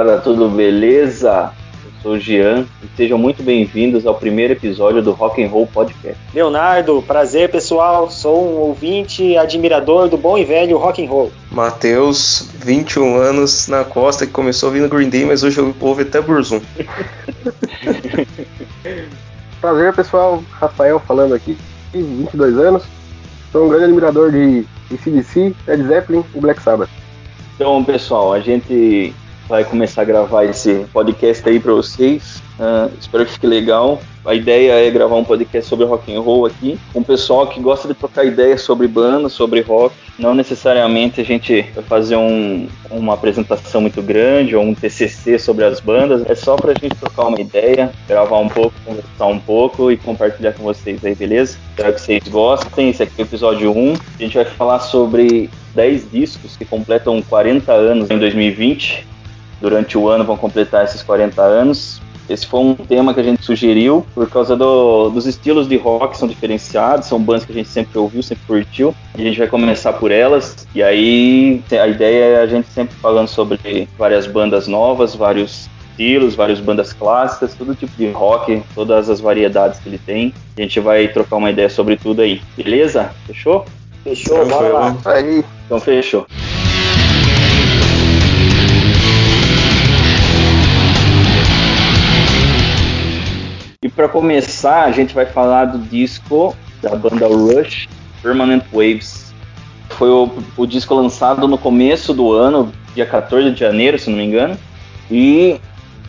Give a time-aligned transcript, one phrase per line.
[0.00, 1.52] aí, molecada, tudo beleza?
[1.84, 5.66] Eu sou o Jean e sejam muito bem-vindos ao primeiro episódio do Rock and Roll
[5.66, 6.18] Podcast.
[6.34, 11.30] Leonardo, prazer pessoal, sou um ouvinte e admirador do bom e velho rock and roll.
[11.50, 16.20] Matheus, 21 anos na costa, que começou ouvindo Green Day, mas hoje eu ouvo até
[16.20, 16.60] Burzum.
[19.60, 21.56] prazer pessoal, Rafael falando aqui,
[21.92, 22.82] 22 anos,
[23.52, 26.88] sou um grande admirador de ACDC, Led Zeppelin e Black Sabbath.
[27.54, 29.14] Então, pessoal, a gente
[29.50, 32.40] vai começar a gravar esse podcast aí para vocês.
[32.56, 34.00] Uh, espero que fique legal.
[34.24, 37.58] A ideia é gravar um podcast sobre rock and roll aqui, com um pessoal que
[37.58, 39.92] gosta de trocar ideias sobre banda, sobre rock.
[40.16, 45.64] Não necessariamente a gente vai fazer um, uma apresentação muito grande ou um TCC sobre
[45.64, 46.22] as bandas.
[46.30, 49.96] É só para a gente trocar uma ideia, gravar um pouco, conversar um pouco e
[49.96, 51.58] compartilhar com vocês aí, beleza?
[51.70, 52.90] Espero que vocês gostem.
[52.90, 53.94] Esse aqui é o episódio 1.
[53.94, 59.10] A gente vai falar sobre 10 discos que completam 40 anos em 2020.
[59.60, 62.00] Durante o ano vão completar esses 40 anos.
[62.28, 66.12] Esse foi um tema que a gente sugeriu por causa do, dos estilos de rock
[66.12, 68.94] que são diferenciados, são bandas que a gente sempre ouviu, sempre curtiu.
[69.18, 70.66] E a gente vai começar por elas.
[70.72, 76.36] E aí a ideia é a gente sempre falando sobre várias bandas novas, vários estilos,
[76.36, 80.32] várias bandas clássicas, todo tipo de rock, todas as variedades que ele tem.
[80.56, 82.40] A gente vai trocar uma ideia sobre tudo aí.
[82.56, 83.10] Beleza?
[83.26, 83.66] Fechou?
[84.04, 84.96] Fechou, bora lá.
[85.04, 85.44] Aí.
[85.66, 86.26] Então fechou.
[94.00, 97.86] Para começar, a gente vai falar do disco da banda Rush,
[98.22, 99.34] Permanent Waves.
[99.90, 104.16] Foi o, o, disco lançado no começo do ano, dia 14 de janeiro, se não
[104.16, 104.56] me engano.
[105.10, 105.60] E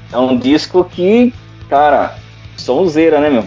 [0.10, 1.34] é um disco que,
[1.70, 2.16] cara,
[2.56, 3.46] sonzeira, né, meu?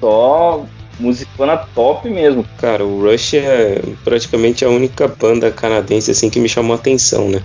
[0.00, 0.64] Só
[0.98, 2.44] musicona top mesmo.
[2.58, 7.28] Cara, o Rush é praticamente a única banda canadense assim que me chamou a atenção,
[7.28, 7.40] né?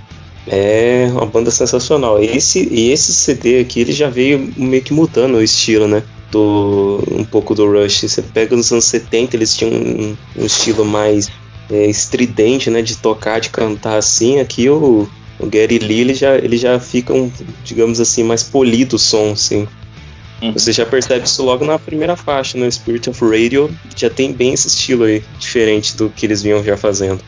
[0.48, 2.22] É uma banda sensacional.
[2.22, 6.04] Esse, e esse CD aqui ele já veio meio que mudando o estilo, né?
[6.31, 8.02] Do, um pouco do Rush.
[8.02, 11.30] Você pega nos anos 70, eles tinham um, um estilo mais
[11.72, 12.81] é, estridente, né?
[12.81, 14.40] De tocar, de cantar assim.
[14.40, 15.08] Aqui o,
[15.40, 17.31] o Gary Lee ele já, ele já fica, um,
[17.64, 19.68] digamos assim, mais polido o som, assim.
[20.42, 20.52] Uhum.
[20.52, 22.72] Você já percebe isso logo na primeira faixa, no né?
[22.72, 26.75] Spirit of Radio, já tem bem esse estilo aí, diferente do que eles vinham já
[26.75, 27.24] fazendo.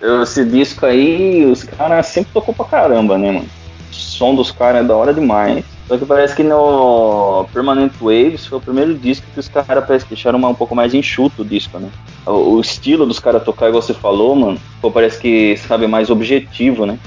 [0.00, 3.48] Esse disco aí, os caras sempre tocou pra caramba, né, mano?
[3.90, 5.64] O som dos caras é da hora demais.
[5.88, 10.04] Só que parece que no Permanent Waves foi o primeiro disco que os caras parece
[10.04, 11.88] que deixaram um pouco mais enxuto o disco, né?
[12.26, 14.60] O, o estilo dos caras tocar, igual você falou, mano,
[14.92, 16.98] parece que sabe mais objetivo, né?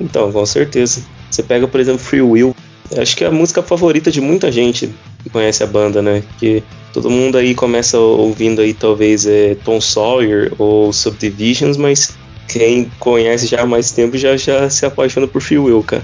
[0.00, 1.04] Então, com certeza.
[1.30, 2.54] Você pega, por exemplo, Free Will.
[2.96, 4.92] Acho que é a música favorita de muita gente
[5.22, 6.22] que conhece a banda, né?
[6.38, 6.62] Que
[6.92, 12.16] Todo mundo aí começa ouvindo aí talvez é, Tom Sawyer ou Subdivisions, mas
[12.48, 16.02] quem conhece já há mais tempo já, já se apaixona por Phil Will, cara.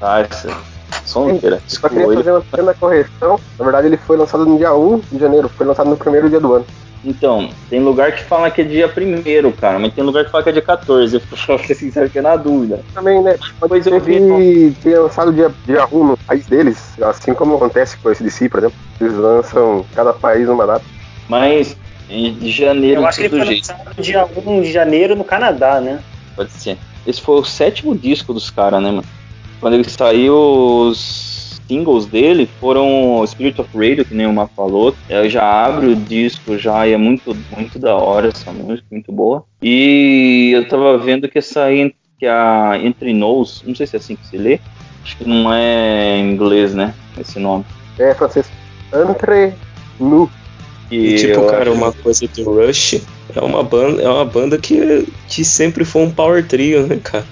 [0.00, 0.26] Ah,
[1.04, 1.62] sonzeira.
[1.66, 3.38] Só queria fazer uma pequena correção.
[3.58, 6.40] Na verdade, ele foi lançado no dia 1 de janeiro, foi lançado no primeiro dia
[6.40, 6.66] do ano.
[7.04, 10.44] Então, tem lugar que fala que é dia 1 cara, mas tem lugar que fala
[10.44, 11.16] que é dia 14.
[11.18, 12.80] Eu vou ser sincero que é na dúvida.
[12.94, 13.36] Também, né?
[13.82, 18.22] Ser que tenha lançado dia, dia 1 no país deles, assim como acontece com esse
[18.22, 18.76] DC, por exemplo.
[19.00, 20.84] Eles lançam cada país uma data.
[21.28, 21.76] Mas
[22.08, 23.00] em janeiro.
[23.00, 23.68] Eu acho que ele foi jeito.
[23.68, 26.00] lançado dia 1 de janeiro no Canadá, né?
[26.36, 26.78] Pode ser.
[27.06, 29.04] Esse foi o sétimo disco dos caras, né, mano?
[29.60, 31.31] Quando ele saiu, os
[31.66, 34.94] singles dele foram Spirit of Radio, que nem o Marco falou.
[35.08, 39.12] Eu já abro o disco já e é muito, muito da hora essa música, muito
[39.12, 39.44] boa.
[39.62, 41.68] E eu tava vendo que essa
[42.18, 44.60] que a Entre Nous, não sei se é assim que se lê,
[45.02, 46.94] acho que não é em inglês, né?
[47.18, 47.64] Esse nome.
[47.98, 48.46] É francês.
[48.92, 49.54] Entre
[49.98, 50.30] Nous.
[50.90, 53.00] E, tipo, cara, uma coisa do Rush
[53.34, 57.24] é uma banda, é uma banda que, que sempre foi um power trio, né, cara?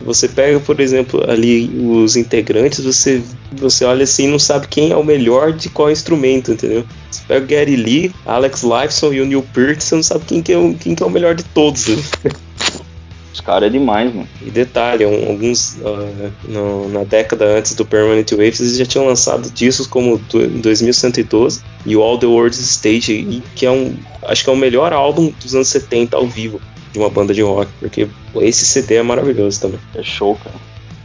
[0.00, 3.22] Você pega, por exemplo, ali os integrantes, você,
[3.52, 6.84] você olha assim e não sabe quem é o melhor de qual instrumento, entendeu?
[7.10, 10.42] Você pega o Gary Lee, Alex Lifeson e o Neil Peart, você não sabe quem
[10.42, 11.88] que é o, quem que é o melhor de todos.
[11.88, 11.96] Né?
[13.32, 14.26] Os caras é demais, mano.
[14.40, 19.50] E detalhe, alguns uh, no, na década antes do Permanent Waves eles já tinham lançado
[19.50, 24.52] discos como 2112 e o All the World's Stage, que é um, acho que é
[24.52, 26.62] o melhor álbum dos anos 70 ao vivo
[26.96, 29.78] de uma banda de rock, porque pô, esse CD é maravilhoso também.
[29.94, 30.56] É show, cara.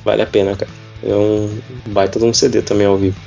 [0.05, 0.71] Vale a pena, cara.
[1.03, 3.19] É um baita de um CD também ao vivo.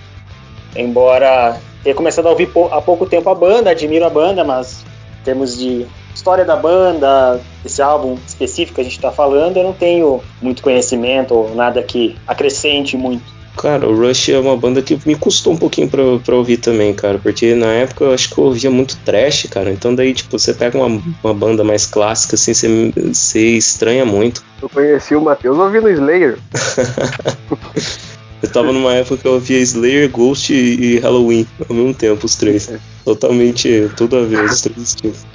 [0.74, 4.82] Embora tenha começado a ouvir há pouco tempo a banda, admiro a banda, mas
[5.20, 9.64] em termos de história da banda, esse álbum específico que a gente está falando, eu
[9.64, 13.24] não tenho muito conhecimento ou nada que acrescente muito.
[13.56, 16.92] Cara, o Rush é uma banda que me custou um pouquinho pra, pra ouvir também,
[16.92, 17.18] cara.
[17.18, 19.70] Porque na época eu acho que eu ouvia muito trash, cara.
[19.70, 24.42] Então daí, tipo, você pega uma, uma banda mais clássica, assim, você, você estranha muito.
[24.60, 26.38] Eu conheci o Matheus ouvindo Slayer.
[28.42, 32.34] eu tava numa época que eu ouvia Slayer, Ghost e, Halloween ao mesmo tempo, os
[32.34, 32.70] três.
[33.04, 35.26] Totalmente, tudo a ver, os três estilos.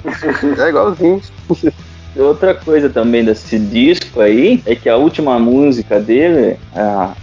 [0.58, 1.22] É igualzinho.
[2.16, 6.56] Outra coisa também desse disco aí é que a última música dele,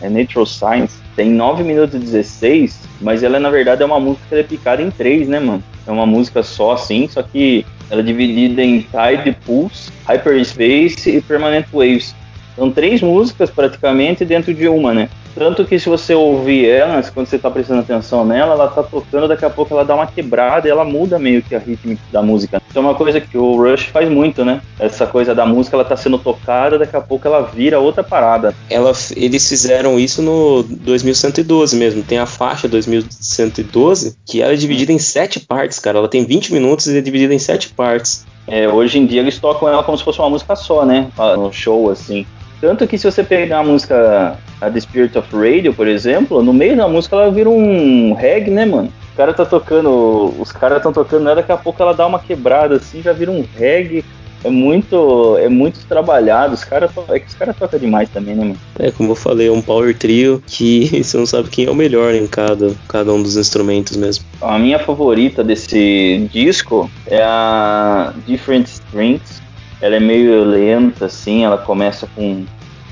[0.01, 4.25] é Natural Science, tem 9 minutos e 16, mas ela na verdade é uma música
[4.29, 5.63] que é picada em três, né, mano?
[5.85, 11.21] É uma música só assim, só que ela é dividida em Tide, Pulse, Hyperspace e
[11.21, 12.15] Permanent Waves.
[12.55, 15.09] São três músicas praticamente dentro de uma, né?
[15.37, 19.27] Tanto que se você ouvir elas, quando você tá prestando atenção nela, ela tá tocando,
[19.27, 22.23] daqui a pouco ela dá uma quebrada e ela muda meio que a rítmica da
[22.23, 22.61] música.
[22.67, 24.61] Isso é uma coisa que o Rush faz muito, né?
[24.79, 28.55] Essa coisa da música, ela tá sendo tocada, daqui a pouco ela vira outra parada.
[28.69, 32.01] Ela, eles fizeram isso no 2112 mesmo.
[32.01, 35.99] Tem a faixa 2112, que ela é dividida em sete partes, cara.
[35.99, 38.25] Ela tem 20 minutos e é dividida em sete partes.
[38.47, 41.09] É, hoje em dia eles tocam ela como se fosse uma música só, né?
[41.35, 42.25] No show, assim.
[42.59, 46.53] Tanto que se você pegar a música a The Spirit of Radio, por exemplo, no
[46.53, 48.91] meio da música ela vira um reggae, né, mano?
[49.13, 52.19] O cara tá tocando, os caras estão tocando, né, daqui a pouco ela dá uma
[52.19, 54.03] quebrada assim, já vira um reggae.
[54.43, 56.53] É muito, é muito trabalhado.
[56.53, 58.59] Os cara é que os caras tocam demais também, né, mano?
[58.77, 61.75] É, como eu falei, é um power trio que você não sabe quem é o
[61.75, 64.23] melhor em cada, cada um dos instrumentos mesmo.
[64.39, 69.41] A minha favorita desse disco é a Different Strings.
[69.81, 72.45] Ela é meio lenta, assim, ela começa com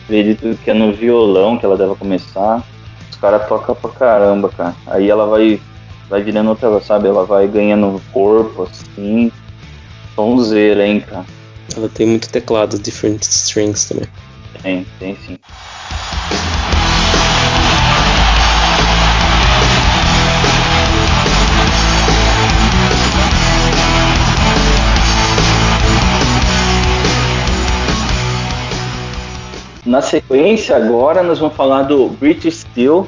[0.06, 2.64] acredito que é no violão que ela deve começar.
[3.12, 4.76] Os caras tocam pra caramba, cara.
[4.88, 5.60] Aí ela vai,
[6.10, 7.08] vai virando outra, sabe?
[7.08, 9.32] Ela vai ganhando corpo, assim.
[10.16, 11.26] Sonzeira, hein, cara.
[11.76, 14.08] Ela tem muito teclado, different strings também.
[14.62, 15.40] Tem, tem sim.
[29.86, 33.08] Na sequência, agora nós vamos falar do British Steel,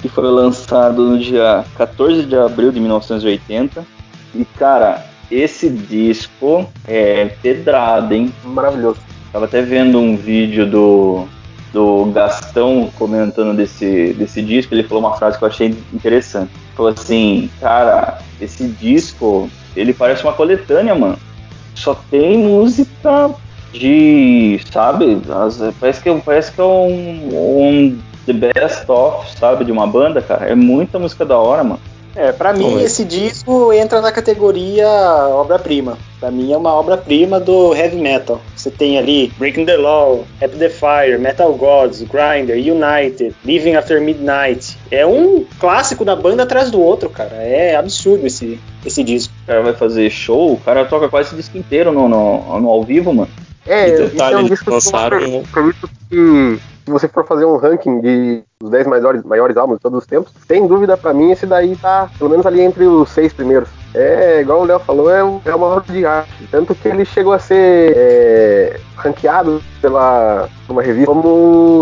[0.00, 3.84] que foi lançado no dia 14 de abril de 1980.
[4.32, 8.32] E cara, esse disco é pedrado, hein?
[8.44, 9.00] Maravilhoso.
[9.32, 11.26] Tava até vendo um vídeo do,
[11.72, 14.74] do Gastão comentando desse, desse disco.
[14.74, 16.52] Ele falou uma frase que eu achei interessante.
[16.76, 21.18] Falou assim: Cara, esse disco ele parece uma coletânea, mano.
[21.74, 23.30] Só tem música
[23.72, 29.72] de, sabe, as, parece que, parece que é um, um the best of, sabe, de
[29.72, 30.46] uma banda, cara.
[30.46, 31.80] É muita música da hora, mano.
[32.14, 32.82] É, pra mim Oi.
[32.82, 34.86] esse disco entra na categoria
[35.30, 35.96] obra-prima.
[36.20, 38.40] Pra mim é uma obra-prima do heavy metal.
[38.54, 44.00] Você tem ali Breaking the Law, Happy the Fire, Metal Gods, Grinder, United, Living After
[44.00, 44.76] Midnight.
[44.90, 47.34] É um clássico da banda atrás do outro, cara.
[47.36, 49.32] É absurdo esse, esse disco.
[49.44, 52.68] O cara vai fazer show, o cara toca quase esse disco inteiro no, no, no
[52.68, 53.30] ao vivo, mano.
[53.66, 57.24] É, E isso detalhe, é um disco que eu lançaram- acredito que se você for
[57.26, 60.96] fazer um ranking de os 10 maiores, maiores álbuns de todos os tempos, sem dúvida
[60.96, 63.68] pra mim esse daí tá pelo menos ali entre os seis primeiros.
[63.94, 66.30] É, igual o Léo falou, é, um- é uma obra de arte.
[66.50, 71.28] Tanto que ele chegou a ser é, ranqueado pela uma revista como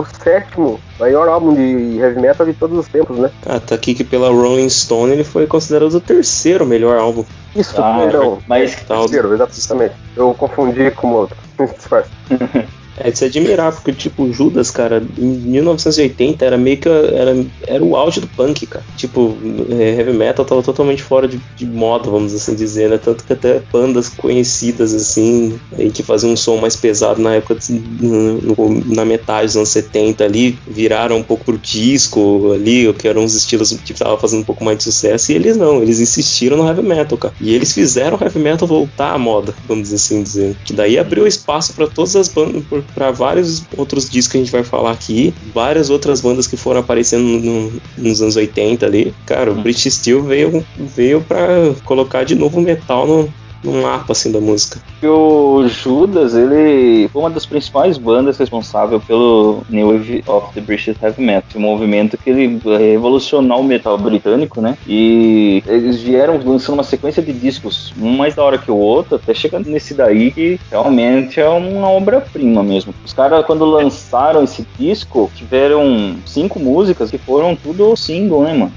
[0.00, 3.30] o sétimo maior álbum de heavy metal de todos os tempos, né?
[3.46, 7.24] Ah, tá aqui que pela Rolling Stone ele foi considerado o terceiro melhor álbum.
[7.54, 8.38] Isso, Ah, perdão.
[8.48, 9.94] mas Terceiro, exatamente.
[10.16, 11.36] Eu confundi com outro.
[11.78, 12.04] Sorry
[13.02, 16.88] É de se admirar, porque, tipo, Judas, cara, em 1980 era meio que.
[16.88, 17.34] Era,
[17.66, 18.84] era o auge do punk, cara.
[18.94, 19.40] Tipo,
[19.70, 22.98] é, heavy metal tava totalmente fora de, de moda, vamos assim dizer, né?
[22.98, 27.56] Tanto que até bandas conhecidas, assim, aí que faziam um som mais pesado na época,
[27.68, 33.22] no- na metade dos anos 70 ali, viraram um pouco pro disco ali, que eram
[33.24, 36.56] uns estilos que tava fazendo um pouco mais de sucesso, e eles não, eles insistiram
[36.56, 37.34] no heavy metal, cara.
[37.40, 40.58] E eles fizeram o heavy metal voltar à moda, vamos assim dizer.
[40.64, 44.52] Que daí abriu espaço para todas as bandas, para vários outros discos que a gente
[44.52, 49.14] vai falar aqui, várias outras bandas que foram aparecendo no- nos anos 80 ali.
[49.26, 49.62] Cara, o Hum.
[49.62, 54.80] British Steel veio, veio para colocar de novo metal no, no mapa assim da música.
[55.02, 60.96] o Judas, ele foi uma das principais bandas responsável pelo New Wave of the British
[61.00, 64.76] Heavy Metal, esse movimento que ele revolucionou o metal britânico, né?
[64.86, 69.16] E eles vieram lançando uma sequência de discos, um mais da hora que o outro,
[69.16, 72.94] até chegando nesse daí que realmente é uma obra-prima mesmo.
[73.04, 78.72] Os caras, quando lançaram esse disco, tiveram cinco músicas que foram tudo single, né, mano?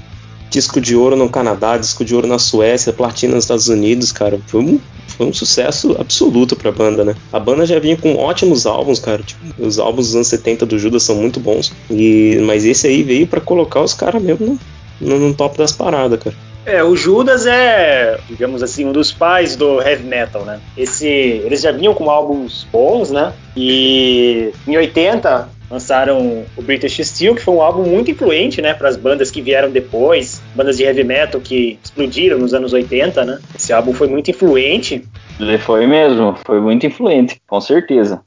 [0.54, 4.38] Disco de ouro no Canadá, disco de ouro na Suécia, platina nos Estados Unidos, cara.
[4.46, 7.16] Foi um, foi um sucesso absoluto pra banda, né?
[7.32, 9.20] A banda já vinha com ótimos álbuns, cara.
[9.20, 11.72] Tipo, os álbuns dos anos 70 do Judas são muito bons.
[11.90, 14.56] E, mas esse aí veio para colocar os caras mesmo
[15.00, 16.36] no, no, top das paradas, cara.
[16.64, 20.60] É, o Judas é, digamos assim, um dos pais do heavy metal, né?
[20.76, 23.32] Esse, eles já vinham com álbuns bons, né?
[23.56, 28.88] E em 80 lançaram o British Steel, que foi um álbum muito influente, né, para
[28.88, 33.38] as bandas que vieram depois, bandas de heavy metal que explodiram nos anos 80, né?
[33.54, 35.04] Esse álbum foi muito influente.
[35.38, 38.22] Ele foi mesmo, foi muito influente, com certeza.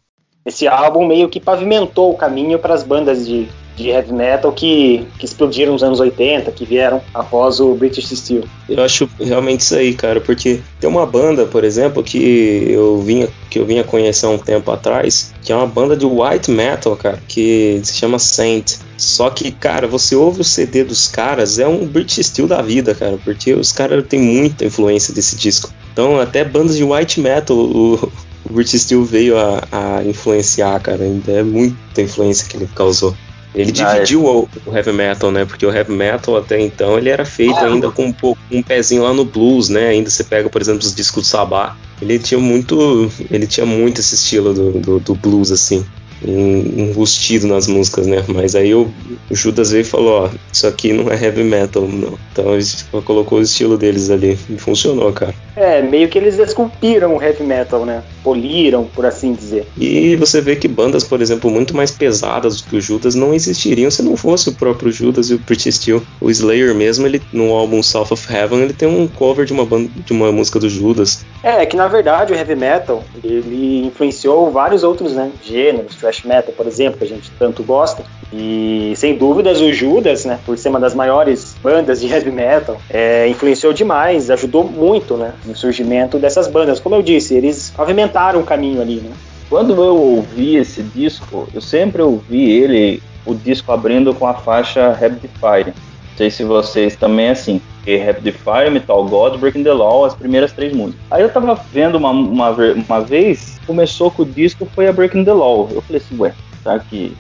[0.46, 5.08] Esse álbum meio que pavimentou o caminho para as bandas de de heavy metal que,
[5.20, 8.44] que explodiram nos anos 80, que vieram após o British Steel.
[8.68, 13.30] Eu acho realmente isso aí, cara, porque tem uma banda, por exemplo, que eu vinha
[13.50, 17.20] que eu vinha conhecer um tempo atrás, que é uma banda de white metal, cara,
[17.28, 18.74] que se chama Saint.
[18.98, 22.96] Só que, cara, você ouve o CD dos caras, é um British Steel da vida,
[22.96, 25.72] cara, porque os caras têm muita influência desse disco.
[25.94, 28.12] Então, até bandas de white metal, o,
[28.50, 31.06] o British Steel veio a, a influenciar, cara.
[31.28, 33.16] É muita influência que ele causou.
[33.56, 34.30] Ele ah, dividiu é.
[34.30, 35.46] o, o, heavy metal, né?
[35.46, 38.62] Porque o heavy metal até então ele era feito ah, ainda com um, pouco, um
[38.62, 39.90] pezinho lá no blues, né?
[39.90, 41.76] Ainda você pega, por exemplo, os discos do Sabá.
[42.02, 45.86] Ele tinha muito, ele tinha muito esse estilo do, do, do blues assim
[46.28, 48.24] enrustido nas músicas, né?
[48.28, 48.92] Mas aí o,
[49.32, 52.18] Judas veio e falou, ó, isso aqui não é heavy metal, não.
[52.32, 55.34] Então eles colocou o estilo deles ali e funcionou, cara.
[55.56, 58.04] É, meio que eles esculpiram o heavy metal, né?
[58.24, 59.68] Poliram, por assim dizer.
[59.78, 63.34] E você vê que bandas, por exemplo, muito mais pesadas do que o Judas não
[63.34, 66.04] existiriam se não fosse o próprio Judas e o Pretty Steel.
[66.20, 69.66] O Slayer mesmo, ele no álbum South of Heaven, ele tem um cover de uma
[69.66, 71.26] banda, de uma música do Judas.
[71.44, 76.17] É, é que na verdade o heavy metal, ele influenciou vários outros, né, gêneros, thrash
[76.26, 78.04] metal, por exemplo, que a gente tanto gosta.
[78.32, 82.78] E sem dúvidas o Judas, né, por ser uma das maiores bandas de heavy metal,
[82.90, 86.80] é, influenciou demais, ajudou muito, né, no surgimento dessas bandas.
[86.80, 89.12] Como eu disse, eles pavimentaram o caminho ali, né.
[89.50, 94.92] Quando eu ouvi esse disco, eu sempre ouvi ele, o disco abrindo com a faixa
[94.92, 95.74] Rapid Fire.
[95.74, 97.62] Não sei se vocês também é assim.
[97.96, 101.00] Rapid Fire, Metal God, Breaking the Law, as primeiras três músicas.
[101.10, 105.24] Aí eu tava vendo uma, uma, uma vez, começou com o disco, foi a Breaking
[105.24, 105.70] the Law.
[105.72, 107.16] Eu falei assim, ué, será que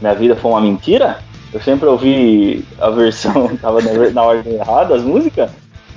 [0.00, 1.18] minha vida foi uma mentira?
[1.52, 5.50] Eu sempre ouvi a versão, tava na, na ordem errada, as músicas.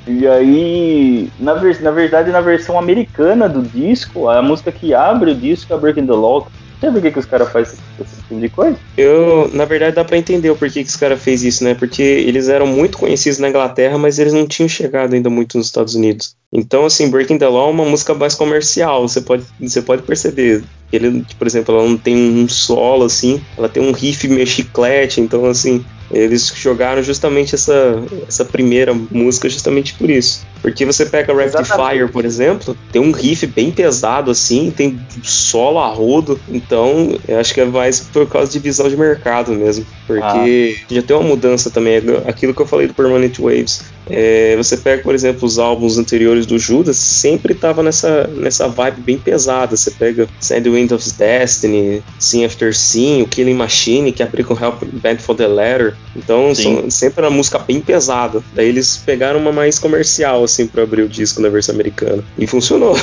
[0.06, 5.36] E aí, na, na verdade, na versão americana do disco, a música que abre o
[5.36, 6.48] disco é Breaking the Law.
[6.84, 8.78] Sabe por que, que os caras fazem esse, tipo de coisa?
[8.98, 11.74] Eu, na verdade, dá pra entender o porquê que os caras fez isso, né?
[11.74, 15.68] Porque eles eram muito conhecidos na Inglaterra, mas eles não tinham chegado ainda muito nos
[15.68, 16.36] Estados Unidos.
[16.54, 20.64] Então, assim, Breaking the Law é uma música mais comercial, você pode, você pode perceber.
[20.92, 25.20] Ele, por exemplo, ela não tem um solo, assim, ela tem um riff meio chiclete,
[25.20, 25.84] então, assim,
[26.14, 30.46] eles jogaram justamente essa, essa primeira música justamente por isso.
[30.62, 35.80] Porque você pega Rapid Fire, por exemplo, tem um riff bem pesado assim, tem solo
[35.80, 39.86] a rodo, então eu acho que é mais por causa de visão de mercado mesmo.
[40.06, 40.94] Porque ah.
[40.94, 43.84] já tem uma mudança também, aquilo que eu falei do Permanent Waves.
[44.10, 49.02] É, você pega, por exemplo, os álbuns anteriores do Judas, sempre tava nessa, nessa vibe
[49.02, 49.76] bem pesada.
[49.76, 54.84] Você pega Sandwind of Destiny, Sim After Sim, o Killing Machine, que abriu com Help
[54.84, 55.96] Band for the Letter.
[56.16, 58.42] Então, são, sempre uma música bem pesada.
[58.54, 62.24] Daí eles pegaram uma mais comercial, assim, pra abrir o disco na versão americana.
[62.38, 62.96] E funcionou.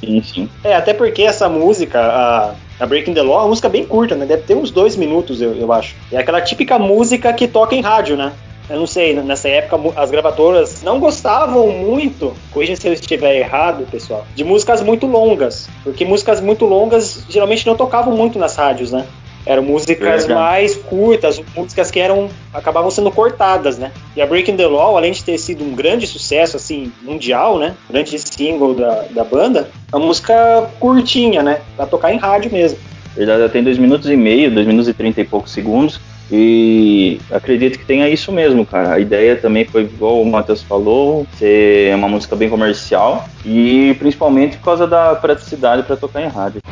[0.00, 0.48] Sim, sim.
[0.64, 4.14] É, até porque essa música, a, a Breaking the Law, é uma música bem curta,
[4.14, 4.26] né?
[4.26, 5.94] Deve ter uns dois minutos, eu, eu acho.
[6.10, 8.32] É aquela típica música que toca em rádio, né?
[8.72, 13.86] Eu não sei, nessa época as gravadoras não gostavam muito, corrija se eu estiver errado,
[13.90, 18.90] pessoal, de músicas muito longas, porque músicas muito longas geralmente não tocavam muito nas rádios,
[18.90, 19.06] né?
[19.44, 23.90] Eram músicas mais curtas, músicas que eram acabavam sendo cortadas, né?
[24.16, 27.74] E a Breaking the Law, além de ter sido um grande sucesso assim mundial, né?
[27.90, 31.60] Grande single da, da banda, é uma música curtinha, né?
[31.76, 32.78] Pra tocar em rádio mesmo.
[33.16, 36.00] Verdade, ela tem dois minutos e meio, dois minutos e trinta e poucos segundos.
[36.34, 38.94] E acredito que tenha isso mesmo, cara.
[38.94, 44.56] A ideia também foi, igual o Matheus falou, ser uma música bem comercial e principalmente
[44.56, 46.62] por causa da praticidade para tocar em rádio.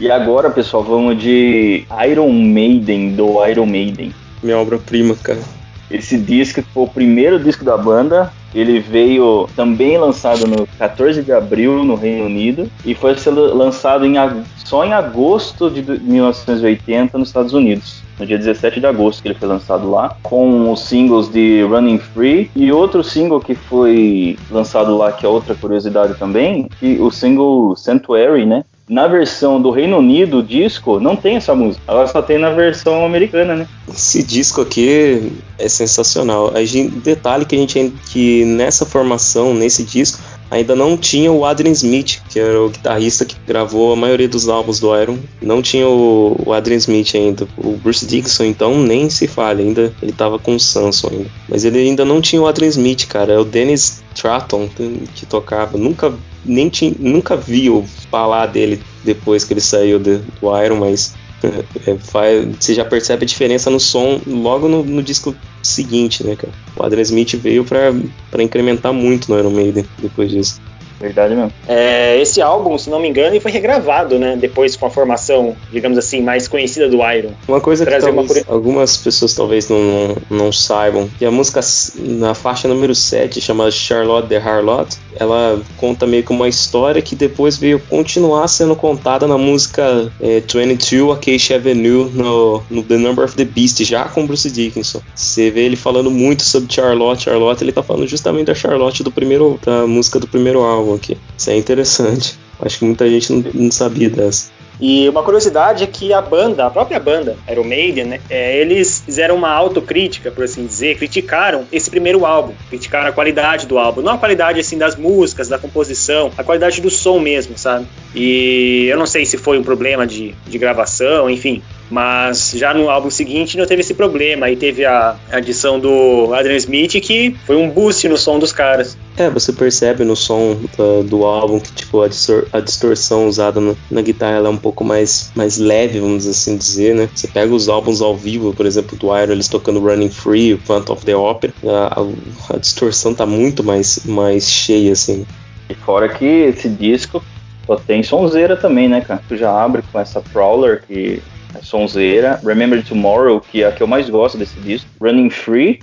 [0.00, 4.12] E agora, pessoal, vamos de Iron Maiden, do Iron Maiden.
[4.42, 5.40] Minha obra-prima, cara.
[5.88, 8.32] Esse disco foi o primeiro disco da banda.
[8.54, 13.14] Ele veio também lançado no 14 de abril no Reino Unido e foi
[13.54, 14.14] lançado em,
[14.56, 18.02] só em agosto de 1980 nos Estados Unidos.
[18.18, 21.98] No dia 17 de agosto que ele foi lançado lá, com os singles de Running
[21.98, 27.10] Free e outro single que foi lançado lá, que é outra curiosidade também, que o
[27.12, 28.64] single Sanctuary, né?
[28.88, 31.82] Na versão do Reino Unido, o disco, não tem essa música.
[31.86, 33.68] Ela só tem na versão americana, né?
[33.88, 36.52] Esse disco aqui é sensacional.
[36.54, 40.18] A gente, detalhe que a gente que nessa formação, nesse disco,
[40.50, 44.48] ainda não tinha o Adrian Smith, que era o guitarrista que gravou a maioria dos
[44.48, 45.18] álbuns do Iron.
[45.40, 47.46] Não tinha o, o Adrian Smith ainda.
[47.56, 49.62] O Bruce Dixon, então, nem se fale.
[49.62, 51.30] Ainda ele tava com o Samson ainda.
[51.48, 53.32] Mas ele ainda não tinha o Adrian Smith, cara.
[53.32, 54.68] É o Dennis Stratton
[55.14, 55.76] que tocava.
[55.76, 56.12] Nunca
[56.44, 57.68] nem tinha, nunca vi
[58.10, 60.22] falar dele depois que ele saiu do
[60.64, 65.34] Iron, mas é, faz, você já percebe a diferença no som logo no, no disco
[65.62, 66.52] seguinte, né, cara?
[66.76, 70.60] O Adrian Smith veio para incrementar muito no Iron Maiden depois disso.
[71.00, 71.52] Verdade mesmo.
[71.66, 74.36] É, esse álbum, se não me engano, ele foi regravado, né?
[74.36, 77.30] Depois com a formação, digamos assim, mais conhecida do Iron.
[77.46, 78.54] Uma coisa que talvez, uma...
[78.54, 81.60] algumas pessoas talvez não, não, não, saibam, que a música
[81.96, 87.14] na faixa número 7, chamada Charlotte the Harlot, ela conta meio que uma história que
[87.14, 93.24] depois veio continuar sendo contada na música é, 22 Acacia Avenue no, no The Number
[93.24, 95.00] of the Beast, já com Bruce Dickinson.
[95.14, 99.12] Você vê ele falando muito sobre Charlotte, Charlotte, ele tá falando justamente da Charlotte do
[99.12, 101.16] primeiro, da música do primeiro álbum aqui.
[101.36, 102.38] Isso é interessante.
[102.60, 104.50] Acho que muita gente não, não sabia dessa.
[104.80, 109.02] E uma curiosidade é que a banda, a própria banda, Iron Maiden, né, é, eles
[109.04, 114.02] fizeram uma autocrítica, por assim dizer, criticaram esse primeiro álbum, criticaram a qualidade do álbum,
[114.02, 117.86] não a qualidade assim das músicas, da composição, a qualidade do som mesmo, sabe?
[118.14, 122.90] E eu não sei se foi um problema de, de gravação, enfim, mas já no
[122.90, 124.46] álbum seguinte não teve esse problema.
[124.46, 128.96] Aí teve a adição do Adrian Smith que foi um boost no som dos caras.
[129.16, 133.60] É, você percebe no som do, do álbum que tipo a, distor a distorção usada
[133.60, 137.08] no, na guitarra é um pouco mais, mais leve, vamos assim dizer, né?
[137.14, 140.58] Você pega os álbuns ao vivo, por exemplo, do Iron, eles tocando Running Free, o
[140.58, 145.26] Phantom of the Opera, a, a, a distorção tá muito mais, mais cheia, assim.
[145.68, 147.22] E fora que esse disco
[147.66, 149.20] só tem sonzeira também, né, cara?
[149.28, 151.22] Tu já abre com essa Prowler que
[151.62, 152.40] sonzeira.
[152.44, 154.88] Remember Tomorrow, que é a que eu mais gosto desse disco.
[155.00, 155.80] Running Free,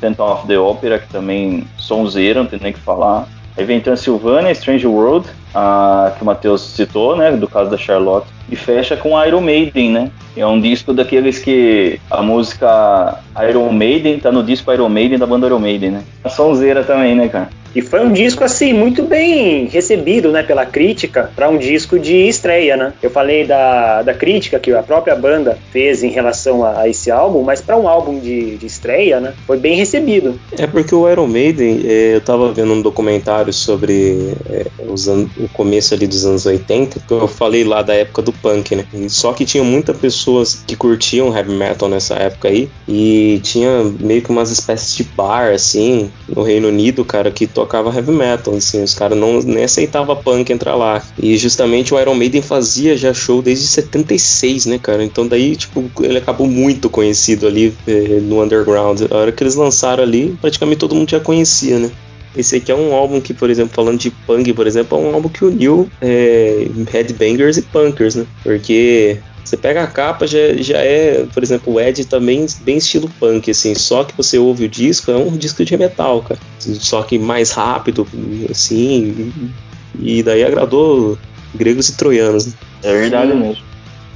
[0.00, 3.28] Phantom of the Opera, que também sonzeira, não tem nem o que falar.
[3.56, 8.26] Aí vem Transylvania, Strange World, a, que o Matheus citou, né, do caso da Charlotte.
[8.48, 10.10] E fecha com Iron Maiden, né?
[10.36, 15.26] É um disco daqueles que a música Iron Maiden tá no disco Iron Maiden da
[15.26, 16.02] banda Iron Maiden, né?
[16.24, 17.48] A sonzeira também, né, cara?
[17.74, 22.28] E foi um disco assim muito bem recebido, né, pela crítica para um disco de
[22.28, 22.92] estreia, né?
[23.02, 27.10] Eu falei da, da crítica que a própria banda fez em relação a, a esse
[27.10, 30.38] álbum, mas para um álbum de, de, estreia, né, foi bem recebido.
[30.56, 35.48] É porque o Iron Maiden, é, eu tava vendo um documentário sobre é, os o
[35.52, 38.84] começo ali dos anos 80, que eu falei lá da época do punk, né?
[39.08, 44.22] Só que tinha muitas pessoas que curtiam heavy metal nessa época aí e tinha meio
[44.22, 48.82] que umas espécies de bar assim no Reino Unido, cara, que tocava heavy metal, assim,
[48.82, 51.02] os caras não nem aceitava punk entrar lá.
[51.18, 55.04] E justamente o Iron Maiden fazia já show desde 76, né, cara?
[55.04, 59.02] Então daí, tipo, ele acabou muito conhecido ali eh, no underground.
[59.10, 61.90] A hora que eles lançaram ali, praticamente todo mundo já conhecia, né?
[62.36, 65.14] Esse aqui é um álbum que, por exemplo, falando de punk, por exemplo, é um
[65.14, 68.26] álbum que uniu é, headbangers e punkers, né?
[68.42, 69.18] Porque
[69.52, 73.50] você pega a capa, já, já é, por exemplo, o Ed também bem estilo punk,
[73.50, 76.40] assim, só que você ouve o disco, é um disco de metal, cara.
[76.58, 78.08] Só que mais rápido,
[78.50, 79.30] assim,
[79.98, 81.18] e daí agradou
[81.54, 82.46] gregos e troianos.
[82.46, 82.52] Né?
[82.82, 83.62] É verdade mesmo.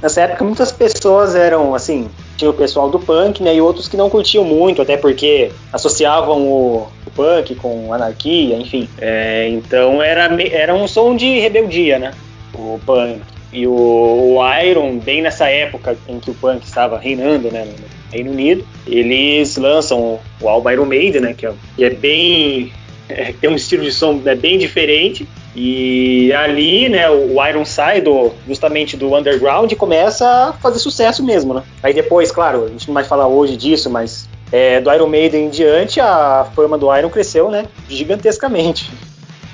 [0.01, 3.95] Nessa época muitas pessoas eram, assim, tinha o pessoal do punk, né, e outros que
[3.95, 8.89] não curtiam muito, até porque associavam o, o punk com anarquia, enfim.
[8.97, 12.11] É, então era, era um som de rebeldia, né,
[12.55, 13.36] o punk.
[13.51, 18.31] E o, Iron, bem nessa época em que o punk estava reinando né, no Reino
[18.31, 22.73] Unido, eles lançam o álbum Iron Maiden, né, que é, que é bem.
[23.09, 25.27] É, tem um estilo de som é bem diferente.
[25.55, 31.23] E ali, né, o Iron sai do, justamente do underground e começa a fazer sucesso
[31.23, 31.63] mesmo, né?
[31.81, 35.45] Aí depois, claro, a gente não vai falar hoje disso, mas é, do Iron Maiden
[35.45, 38.91] em diante, a fama do Iron cresceu, né, gigantescamente.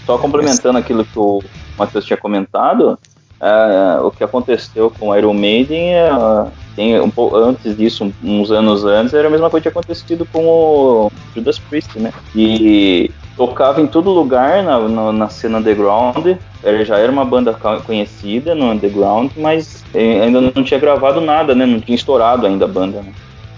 [0.06, 1.42] Só complementando aquilo que o
[1.78, 3.00] Matheus tinha comentado,
[3.44, 6.10] é, o que aconteceu com Iron Maiden é,
[6.78, 10.26] tem um pouco antes disso, uns anos antes, era a mesma coisa que tinha acontecido
[10.32, 12.14] com o Judas Priest, né?
[12.34, 16.26] E tocava em todo lugar na, na, na cena underground.
[16.64, 17.54] Ele já era uma banda
[17.86, 21.66] conhecida no underground, mas ainda não tinha gravado nada, né?
[21.66, 23.12] Não tinha estourado ainda a banda, né?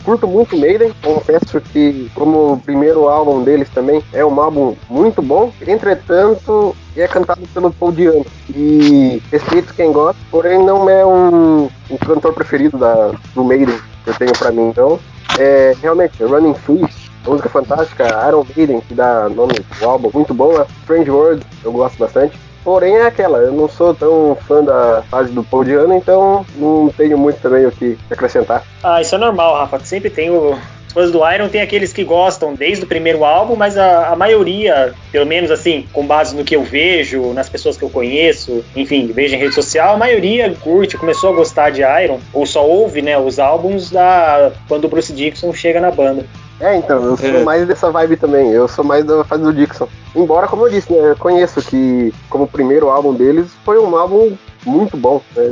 [0.06, 5.22] Curto muito Maiden, confesso que como o primeiro álbum deles também é um álbum muito
[5.22, 11.68] bom, entretanto é cantado pelo Paul Diano e respeito quem gosta, porém não é um,
[12.06, 15.00] cantor preferido da, do Maiden que eu tenho para mim, então
[15.40, 16.86] é realmente Running Free
[17.26, 20.68] música fantástica, Iron Maiden, que dá nome ao álbum, muito boa.
[20.84, 22.38] Strange World, eu gosto bastante.
[22.66, 26.92] Porém é aquela, eu não sou tão fã da fase do Paul Diano, então não
[26.98, 28.64] tenho muito também o que acrescentar.
[28.84, 29.80] Ah, isso é normal, Rafa.
[29.82, 30.58] Sempre tem o,
[30.96, 34.94] fãs do Iron tem aqueles que gostam desde o primeiro álbum, mas a, a, maioria,
[35.12, 39.12] pelo menos assim, com base no que eu vejo, nas pessoas que eu conheço, enfim,
[39.14, 43.02] vejo em rede social, a maioria curte, começou a gostar de Iron, ou só ouve,
[43.02, 46.26] né, os álbuns da quando o Bruce Dixon chega na banda.
[46.60, 47.44] É, então, eu sou é.
[47.44, 48.52] mais dessa vibe também.
[48.52, 49.88] Eu sou mais da fase do Dixon.
[50.16, 54.36] Embora, como eu disse, né, eu conheço que, como primeiro álbum deles, foi um álbum
[54.66, 55.44] muito bom, né?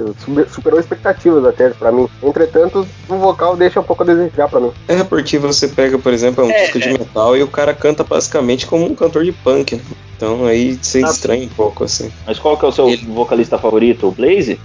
[0.49, 2.09] superou expectativas até para mim.
[2.21, 4.71] Entretanto, o vocal deixa um pouco a desejar para mim.
[4.87, 6.93] É porque você pega, por exemplo, um é, disco de é.
[6.93, 9.75] metal e o cara canta basicamente como um cantor de punk.
[9.75, 9.81] Né?
[10.17, 12.11] Então aí você ah, estranha um pouco assim.
[12.25, 13.05] Mas qual que é o seu Ele...
[13.05, 14.59] vocalista favorito, o Blaze?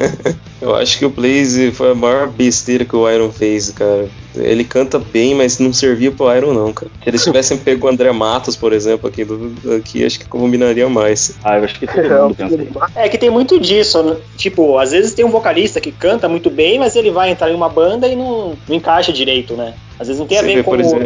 [0.60, 4.08] Eu acho que o Blaze foi a maior besteira que o Iron fez, cara.
[4.36, 6.90] Ele canta bem, mas não servia pro Iron, não, cara.
[7.02, 10.88] Se eles tivessem pego o André Matos, por exemplo, aqui, do, aqui acho que combinaria
[10.88, 11.36] mais.
[11.44, 14.16] Ah, eu acho que todo mundo pensa É que tem muito disso, né?
[14.36, 17.54] Tipo, às vezes tem um vocalista que canta muito bem, mas ele vai entrar em
[17.54, 19.74] uma banda e não, não encaixa direito, né?
[19.98, 20.62] Às vezes não tem Você a ver vê,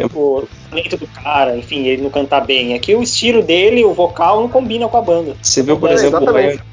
[0.09, 2.73] com o, o talento do cara, enfim, ele não cantar bem.
[2.73, 5.35] É que o estilo dele, o vocal, não combina com a banda.
[5.41, 6.19] Você viu, por é, exemplo,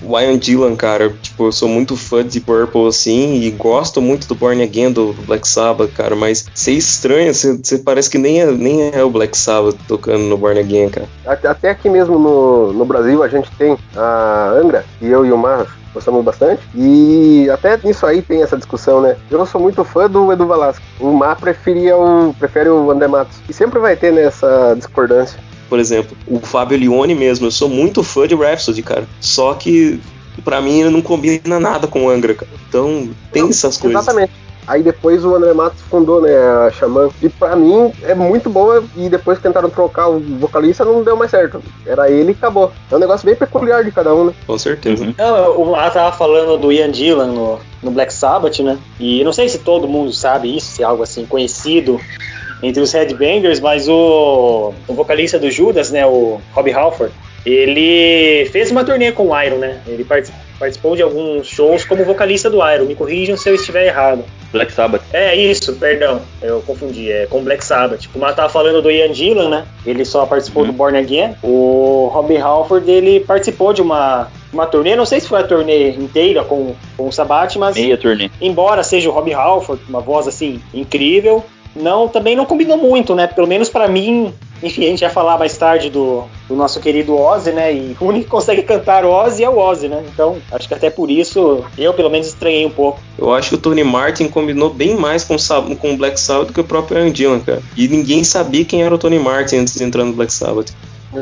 [0.02, 1.10] o Ian, Dylan, cara.
[1.20, 5.14] Tipo, eu sou muito fã de Purple, assim, e gosto muito do Born Again, do,
[5.26, 9.10] Black Sabbath, cara, mas você estranha, você, você parece que nem é, nem é o
[9.10, 11.08] Black Sabbath tocando no Born Again, cara.
[11.26, 15.38] Até aqui mesmo no, no Brasil a gente tem a Angra, e eu e o
[15.38, 16.62] Mar gostamos bastante.
[16.74, 19.16] E até nisso aí tem essa discussão, né?
[19.30, 20.84] Eu não sou muito fã do Edu Velasco.
[21.00, 23.38] O Mar preferia o, prefere o André Matos.
[23.48, 25.38] E sempre vai ter nessa né, discordância.
[25.68, 29.04] Por exemplo, o Fábio Leone mesmo, eu sou muito fã de Rhapsody, cara.
[29.20, 30.00] Só que
[30.44, 32.50] para mim ele não combina nada com o Angra, cara.
[32.68, 34.02] Então tem não, essas coisas.
[34.02, 34.32] Exatamente.
[34.66, 36.34] Aí depois o André Matos fundou, né,
[36.66, 37.08] a Xamã.
[37.22, 38.82] E pra mim é muito boa.
[38.96, 41.62] E depois que tentaram trocar o vocalista, não deu mais certo.
[41.86, 42.72] Era ele e acabou.
[42.90, 44.34] É um negócio bem peculiar de cada um, né?
[44.46, 45.04] Com certeza.
[45.04, 45.14] Uhum.
[45.16, 48.78] Não, o Mar tava falando do Ian Gillan no, no Black Sabbath, né?
[48.98, 52.00] E não sei se todo mundo sabe isso, se é algo assim conhecido
[52.62, 57.12] entre os headbangers, mas o, o vocalista do Judas, né, o Rob Halford,
[57.44, 59.80] ele fez uma turnê com o Iron, né?
[59.86, 60.45] Ele participou
[60.96, 62.84] de alguns shows como vocalista do Iron.
[62.84, 64.24] Me corrijam se eu estiver errado.
[64.52, 65.02] Black Sabbath.
[65.12, 68.06] É isso, perdão, eu confundi, é com Black Sabbath.
[68.12, 69.66] Como ela tava falando do Ian Gillan, né?
[69.84, 70.70] Ele só participou uhum.
[70.70, 71.36] do Born Again.
[71.42, 75.90] O Robbie Halford, ele participou de uma, uma turnê, não sei se foi a turnê
[75.90, 77.76] inteira com, com o Sabat, mas.
[77.76, 78.30] Meia turnê.
[78.40, 81.44] Embora seja o Robbie Halford, uma voz assim incrível,
[81.80, 83.26] não também não combinou muito, né?
[83.26, 87.16] Pelo menos para mim, enfim, a gente vai falar mais tarde do, do, nosso querido
[87.16, 87.72] Ozzy, né?
[87.72, 90.02] E o único que consegue cantar Ozzy é o Ozzy, né?
[90.12, 93.00] Então, acho que até por isso eu, pelo menos, estranhei um pouco.
[93.18, 95.36] Eu acho que o Tony Martin combinou bem mais com,
[95.76, 97.62] com o Black Sabbath do que o próprio Ian Dylan, cara.
[97.76, 100.72] E ninguém sabia quem era o Tony Martin antes de entrar no Black Sabbath.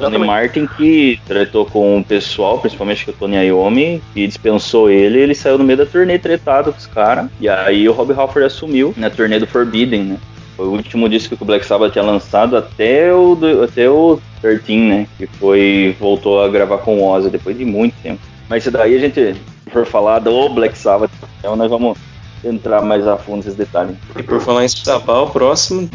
[0.01, 5.21] Tony Martin que tratou com o pessoal, principalmente com o Tony Iommi, e dispensou ele,
[5.21, 7.29] ele saiu no meio da turnê tretado com os caras.
[7.41, 10.19] E aí o Rob Halford assumiu na turnê do Forbidden, né?
[10.57, 14.77] Foi o último disco que o Black Sabbath tinha lançado até o, até o 13,
[14.77, 15.07] né?
[15.19, 15.97] Que foi.
[15.99, 18.21] voltou a gravar com o Ozzy depois de muito tempo.
[18.49, 19.35] Mas isso daí a gente
[19.71, 21.99] for falar do Black Sabbath, então nós vamos
[22.45, 23.97] entrar mais a fundo nesses detalhes.
[24.17, 25.89] E por falar em Sabbath, o próximo.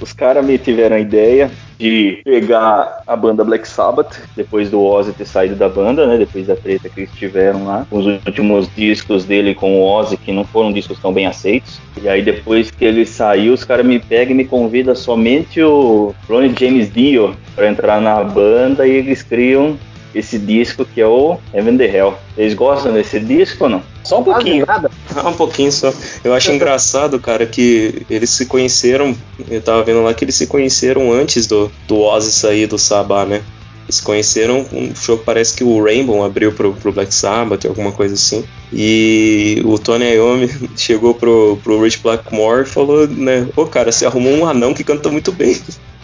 [0.00, 5.12] Os caras me tiveram a ideia de pegar a banda Black Sabbath, depois do Ozzy
[5.12, 6.18] ter saído da banda, né?
[6.18, 7.86] Depois da treta que eles tiveram lá.
[7.90, 11.80] Os últimos discos dele com o Ozzy, que não foram discos tão bem aceitos.
[12.02, 16.14] E aí depois que ele saiu, os caras me pegam e me convidam somente o
[16.28, 19.76] Ronnie James Dio para entrar na banda e eles criam
[20.14, 22.14] esse disco que é o Heaven the Hell.
[22.34, 23.82] Vocês gostam desse disco ou não?
[24.04, 24.64] Só um pouquinho.
[24.66, 24.90] Nada.
[25.14, 25.92] Ah, um pouquinho só.
[26.24, 29.14] Eu acho engraçado, cara, que eles se conheceram.
[29.50, 33.24] Eu tava vendo lá que eles se conheceram antes do, do Ozzy sair do Sabá,
[33.24, 33.42] né?
[33.84, 37.64] Eles se conheceram um show que parece que o Rainbow abriu pro, pro Black Sabbath,
[37.64, 38.44] alguma coisa assim.
[38.70, 43.48] E o Tony Iommi chegou pro, pro Rich Blackmore e falou, né?
[43.54, 45.58] Pô, cara, você arrumou um anão que canta muito bem.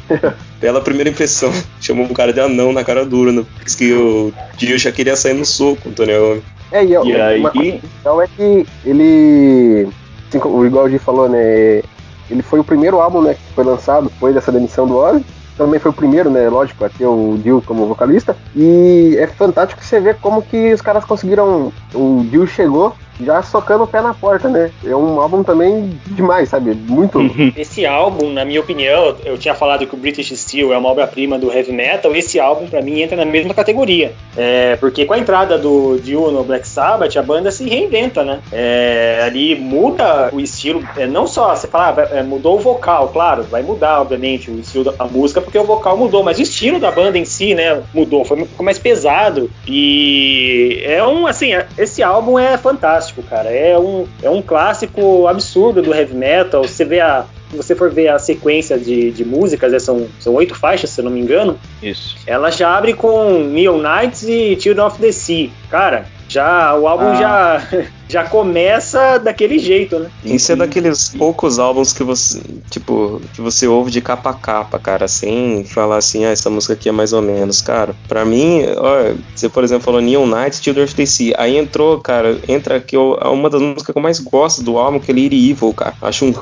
[0.60, 3.44] Pela primeira impressão, chamou um cara de anão na cara dura, né?
[3.76, 6.42] que o Dio já queria sair no soco, o Tony Iommi.
[6.72, 7.42] É, e, e aí...
[7.42, 9.88] coisa então é que ele,
[10.28, 11.82] assim, igual o G falou, né,
[12.30, 15.24] ele foi o primeiro álbum, né, que foi lançado depois dessa demissão do Ozzy,
[15.56, 19.84] também foi o primeiro, né, lógico, a ter o Dio como vocalista, e é fantástico
[19.84, 24.14] você ver como que os caras conseguiram, o Dio chegou já socando o pé na
[24.14, 24.70] porta, né?
[24.84, 26.74] É um álbum também demais, sabe?
[26.74, 27.18] Muito.
[27.56, 31.38] Esse álbum, na minha opinião, eu tinha falado que o British Steel é uma obra-prima
[31.38, 32.14] do heavy metal.
[32.14, 34.12] Esse álbum, para mim, entra na mesma categoria.
[34.36, 38.40] É, porque com a entrada do Dio no Black Sabbath, a banda se reinventa, né?
[38.52, 43.42] É, ali muda o estilo, é, não só você fala, ah, mudou o vocal, claro,
[43.44, 46.90] vai mudar, obviamente, o estilo da música, porque o vocal mudou, mas o estilo da
[46.90, 49.50] banda em si, né, mudou, foi, ficou mais pesado.
[49.66, 53.50] E é um, assim, esse álbum é fantástico, cara.
[53.50, 56.62] É um, é um clássico absurdo do heavy metal.
[56.62, 60.34] Você vê a, se você for ver a sequência de, de músicas, né, são, são
[60.34, 61.58] oito faixas, se eu não me engano.
[61.82, 62.16] Isso.
[62.26, 65.50] Ela já abre com Neon Knights e Children of the Sea.
[65.70, 67.14] Cara, já o álbum ah.
[67.14, 67.62] já
[68.14, 70.08] já começa daquele jeito, né?
[70.24, 74.78] Isso é daqueles poucos álbuns que você, tipo, que você ouve de capa a capa,
[74.78, 77.92] cara, sem falar assim, ah, essa música aqui é mais ou menos, cara.
[78.06, 81.98] Pra mim, ó, você, por exemplo, falou Neon Knights, Children of the Sea, aí entrou,
[81.98, 85.50] cara, entra aqui uma das músicas que eu mais gosto do álbum, que é Lady
[85.50, 85.94] Evil, cara.
[86.00, 86.34] Acho um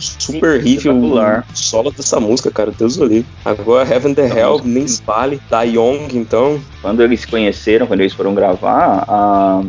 [0.00, 3.30] super riff, o solo dessa música, cara, Deus do livre.
[3.44, 6.60] Agora, Heaven the Hell, nem vale, da Young, então.
[6.82, 9.62] Quando eles se conheceram, quando eles foram gravar, a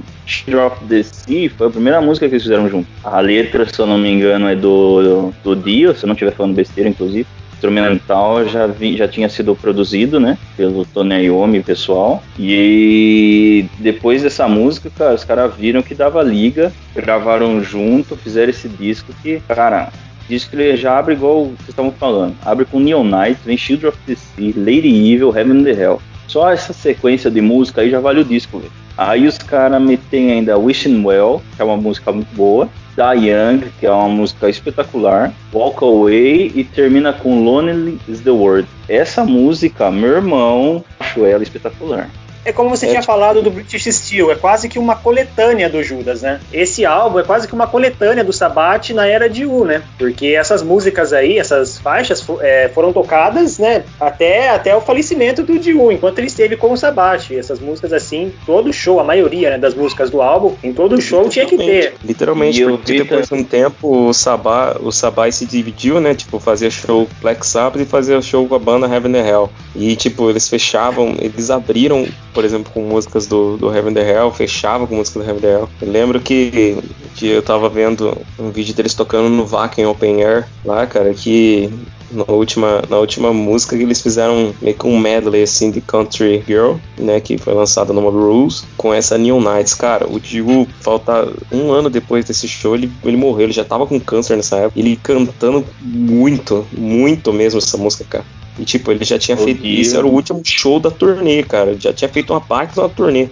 [0.65, 2.87] Of the Sea foi a primeira música que eles fizeram junto.
[3.03, 6.31] A letra, se eu não me engano, é do, do Dio, se eu não estiver
[6.31, 7.27] falando besteira, inclusive.
[7.53, 12.23] Instrumental já, vi, já tinha sido produzido, né, pelo Tony Iommi pessoal.
[12.39, 18.67] E depois dessa música, cara, os caras viram que dava liga, gravaram junto, fizeram esse
[18.67, 19.91] disco que, cara,
[20.27, 22.35] disco que já abre igual vocês estavam falando.
[22.43, 26.01] Abre com Neon Knight, vem Children of the Sea, Lady Evil, Heaven and the Hell.
[26.31, 28.71] Só essa sequência de música aí já vale o disco, velho.
[28.97, 32.69] Aí os caras metem ainda Wishing Well, que é uma música muito boa.
[32.95, 35.33] Da Young, que é uma música espetacular.
[35.53, 38.65] Walk Away e termina com Lonely is the World.
[38.87, 42.09] Essa música, meu irmão, acho ela espetacular.
[42.43, 43.11] É como você é, tinha tipo...
[43.11, 46.39] falado do British Steel, é quase que uma coletânea do Judas, né?
[46.51, 49.83] Esse álbum é quase que uma coletânea do Sabbath na era de U, né?
[49.97, 53.83] Porque essas músicas aí, essas faixas é, foram tocadas, né?
[53.99, 57.31] Até, até o falecimento do Diu, enquanto ele esteve com o Sabbath.
[57.31, 61.27] Essas músicas assim, todo show, a maioria né, das músicas do álbum, em todo show
[61.29, 61.93] tinha que ter.
[62.03, 66.15] Literalmente, porque depois de um tempo o Sabbath, o Sabbath se dividiu, né?
[66.15, 69.49] Tipo, fazia show Black Sabbath e fazia show com a banda Heaven and Hell.
[69.75, 74.31] E tipo, eles fechavam, eles abriram por exemplo, com músicas do, do Heaven the Hell,
[74.31, 75.69] fechava com músicas do Heaven the Hell.
[75.81, 76.77] Eu lembro que,
[77.15, 81.69] que eu tava vendo um vídeo deles tocando no Wacken Open Air lá, cara, que
[82.11, 86.43] na última, na última música que eles fizeram meio que um medley assim de Country
[86.45, 89.73] Girl, né, que foi lançada no Mob Rules, com essa Neon Nights.
[89.73, 93.87] Cara, o Digo, falta um ano depois desse show, ele, ele morreu, ele já tava
[93.87, 98.40] com câncer nessa época, ele cantando muito, muito mesmo essa música, cara.
[98.59, 99.65] E tipo, ele já tinha feito.
[99.65, 101.71] Isso era o último show da turnê, cara.
[101.71, 103.29] Ele já tinha feito uma parte da turnê.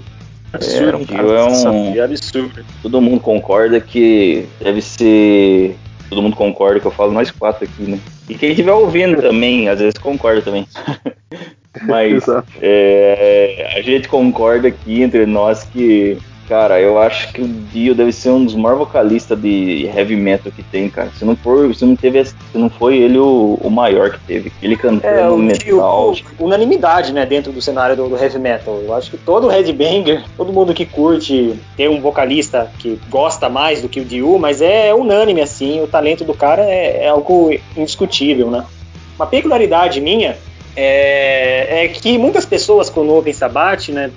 [0.52, 2.66] Absurdo, era um cara é um é absurdo.
[2.82, 5.78] Todo mundo concorda que deve ser.
[6.10, 8.00] Todo mundo concorda que eu falo nós quatro aqui, né?
[8.28, 10.68] E quem estiver ouvindo também, às vezes concorda também.
[11.84, 12.24] Mas
[12.62, 16.18] é, a gente concorda aqui entre nós que
[16.50, 20.52] Cara, eu acho que o Dio deve ser um dos maiores vocalistas de heavy metal
[20.52, 21.12] que tem, cara.
[21.16, 24.52] Se não for, se não teve, se não foi ele o, o maior que teve.
[24.60, 26.12] Ele cantando é, o metal.
[26.12, 28.82] Dio, unanimidade, né, dentro do cenário do, do, heavy metal.
[28.84, 33.84] Eu acho que todo headbanger, todo mundo que curte ter um vocalista que gosta mais
[33.84, 37.56] do que o Dio, mas é unânime assim, o talento do cara é, é algo
[37.78, 38.66] indiscutível, né?
[39.20, 40.36] Uma peculiaridade minha
[40.76, 44.10] é, é, que muitas pessoas quando ouvem Sabate, né,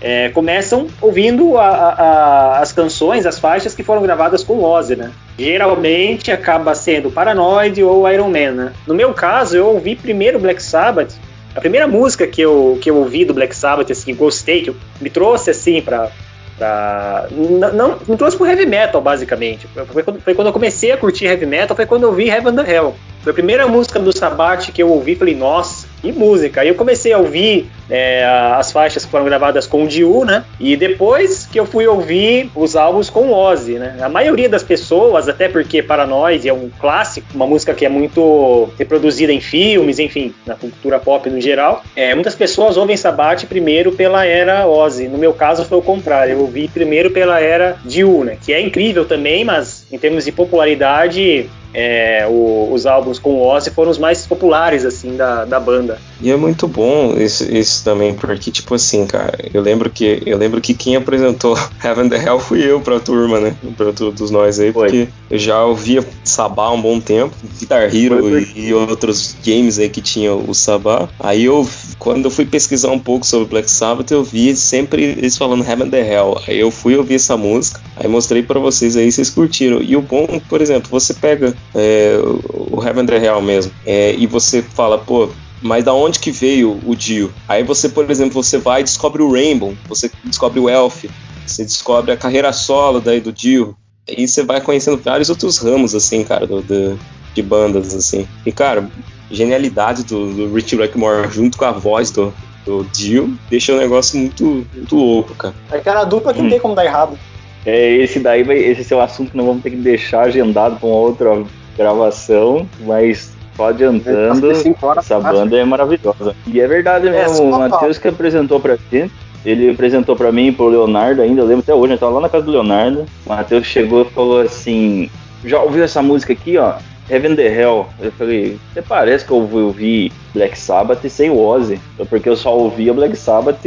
[0.00, 5.10] é, começam ouvindo a, a, as canções, as faixas que foram gravadas com Ozzy, né?
[5.38, 8.72] Geralmente acaba sendo Paranoid ou Iron Man, né?
[8.86, 11.12] No meu caso, eu ouvi primeiro Black Sabbath.
[11.54, 15.10] A primeira música que eu, que eu ouvi do Black Sabbath, assim, gostei, que me
[15.10, 16.08] trouxe, assim, pra...
[16.56, 19.66] pra não, me trouxe pro heavy metal, basicamente.
[19.92, 22.54] Foi quando, foi quando eu comecei a curtir heavy metal, foi quando eu ouvi Heaven
[22.54, 22.94] the Hell.
[23.22, 26.60] Foi a primeira música do Sabbath que eu ouvi, falei, nossa, que música.
[26.60, 28.24] Aí eu comecei a ouvir é,
[28.56, 30.44] as faixas que foram gravadas com o Diu, né?
[30.58, 33.96] E depois que eu fui ouvir os álbuns com o Ozzy, né?
[34.00, 38.68] A maioria das pessoas, até porque Paranoid é um clássico, uma música que é muito
[38.78, 43.92] reproduzida em filmes, enfim, na cultura pop no geral, é, muitas pessoas ouvem Sabbath primeiro
[43.92, 45.08] pela era Ozzy.
[45.08, 48.36] No meu caso foi o contrário, eu ouvi primeiro pela era Diu, né?
[48.40, 53.46] Que é incrível também, mas em termos de popularidade, é, o, os álbuns com o
[53.46, 55.98] Ozzy foram os mais populares assim da, da banda.
[56.22, 60.36] E é muito bom isso, isso, também, porque, tipo assim, cara, eu lembro que eu
[60.36, 63.56] lembro que quem apresentou Heaven the Hell fui eu pra turma, né?
[63.76, 65.08] Pra todos nós aí, porque Foi.
[65.30, 69.88] eu já ouvia Sabá há um bom tempo, Guitar Hero e, e outros games aí
[69.88, 71.08] que tinham o Sabá.
[71.18, 71.66] Aí eu,
[71.98, 75.90] quando eu fui pesquisar um pouco sobre Black Sabbath, eu vi sempre eles falando Heaven
[75.90, 76.40] the Hell.
[76.46, 79.80] Aí eu fui ouvir essa música, aí mostrei para vocês aí, vocês curtiram.
[79.80, 82.18] E o bom, por exemplo, você pega é,
[82.52, 85.28] o Heaven the Hell mesmo, é, e você fala, pô,
[85.60, 87.32] mas da onde que veio o Dio?
[87.48, 91.04] Aí você, por exemplo, você vai e descobre o Rainbow, você descobre o Elf,
[91.46, 93.76] você descobre a carreira solo daí do Dio,
[94.08, 96.98] e você vai conhecendo vários outros ramos, assim, cara, do, do,
[97.34, 98.26] de bandas, assim.
[98.44, 98.88] E, cara,
[99.30, 102.32] genialidade do, do Rich Blackmore junto com a voz do,
[102.64, 105.54] do Dio deixa o negócio muito, muito louco, cara.
[105.70, 106.44] É aquela dupla que hum.
[106.44, 107.18] não tem como dar errado.
[107.64, 110.76] É, esse daí vai, esse é o assunto que nós vamos ter que deixar agendado
[110.76, 111.44] para uma outra
[111.76, 116.34] gravação, mas só adiantando, essa banda é maravilhosa.
[116.46, 119.12] E é verdade é, mesmo, o Matheus que apresentou pra gente,
[119.44, 122.20] ele apresentou para mim e pro Leonardo ainda, eu lembro até hoje, eu tava lá
[122.22, 125.10] na casa do Leonardo, o Matheus chegou e falou assim,
[125.44, 126.74] já ouviu essa música aqui, ó?
[127.10, 127.88] Heaven the Hell.
[128.00, 131.80] Eu falei, você parece que eu ouvi Black Sabbath sem o Ozzy.
[132.08, 133.58] Porque eu só ouvia Black Sabbath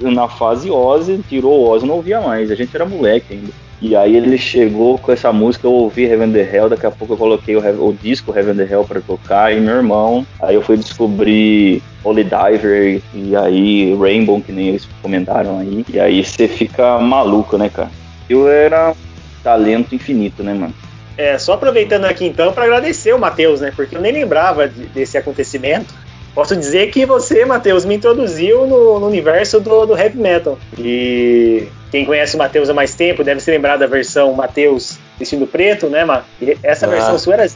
[0.00, 2.50] na fase Ozzy, tirou o Ozzy, não ouvia mais.
[2.50, 3.52] A gente era moleque ainda.
[3.80, 7.14] E aí ele chegou com essa música, eu ouvi Heaven the Hell, daqui a pouco
[7.14, 10.62] eu coloquei o, o disco Heaven the Hell pra tocar, e meu irmão, aí eu
[10.62, 16.46] fui descobrir Holy Diver, e aí Rainbow, que nem eles comentaram aí, e aí você
[16.46, 17.90] fica maluco, né, cara?
[18.28, 18.94] Eu era
[19.42, 20.74] talento infinito, né, mano?
[21.16, 23.72] É, só aproveitando aqui então para agradecer o Matheus, né?
[23.74, 25.92] Porque eu nem lembrava de, desse acontecimento.
[26.34, 30.58] Posso dizer que você, Matheus, me introduziu no, no universo do, do, heavy metal.
[30.78, 35.46] E quem conhece o Matheus há mais tempo deve se lembrar da versão Matheus vestido
[35.46, 36.24] preto, né, Mar?
[36.40, 36.90] E essa ah.
[36.90, 37.46] versão sua era.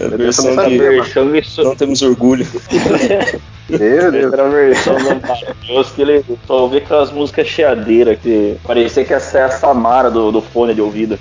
[0.00, 2.46] a versão que versão não temos orgulho.
[3.70, 4.32] Meu Deus.
[4.32, 9.14] Era a versão do Matheus que ele só ouvia aquelas músicas cheadeiras que parecia que
[9.14, 11.18] essa é a Samara do, do fone de ouvido.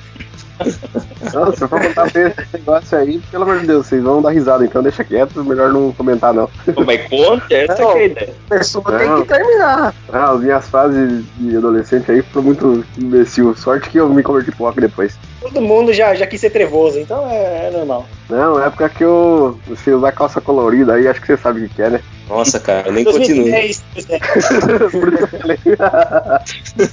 [1.34, 4.32] Não, se eu for contar esse negócio aí, pelo amor de Deus, vocês vão dar
[4.32, 6.50] risada, então deixa quieto, melhor não comentar, não.
[6.86, 8.34] Mas conta, essa não, é a ideia.
[8.50, 8.97] A pessoa não.
[8.97, 9.93] tem que terminar.
[10.12, 13.56] Ah, as minhas fases de adolescente aí foram muito imbecil.
[13.56, 15.17] Sorte que eu me converti pro rock depois.
[15.39, 18.06] Todo mundo já, já quis ser trevoso, então é, é normal.
[18.30, 21.69] Não, na época que eu você usar calça colorida aí, acho que você sabe o
[21.69, 22.02] que é, né?
[22.28, 23.47] Nossa, cara, eu nem continuo.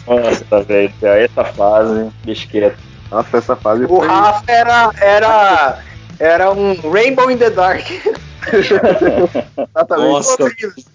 [0.06, 2.87] Nossa, velho, essa fase, deixa quieto.
[3.10, 4.06] Nossa, essa fase O foi...
[4.06, 5.78] Rafa era, era,
[6.18, 7.84] era um Rainbow in the Dark.
[8.52, 10.08] Exatamente.
[10.08, 10.36] Nossa,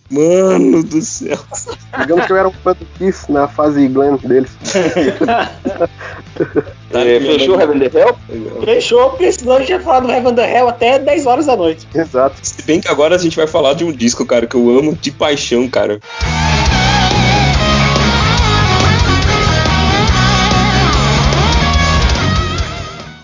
[0.10, 1.38] mano do céu.
[2.00, 4.52] Digamos que eu era um fã do Kiss na fase Glenn deles.
[6.92, 8.18] é, fechou Heaven the Hell?
[8.64, 11.56] Fechou, porque senão a gente ia falar do Heaven the Hell até 10 horas da
[11.56, 11.88] noite.
[11.94, 12.36] Exato.
[12.42, 14.98] Se bem que agora a gente vai falar de um disco, cara, que eu amo
[15.00, 16.00] de paixão, cara.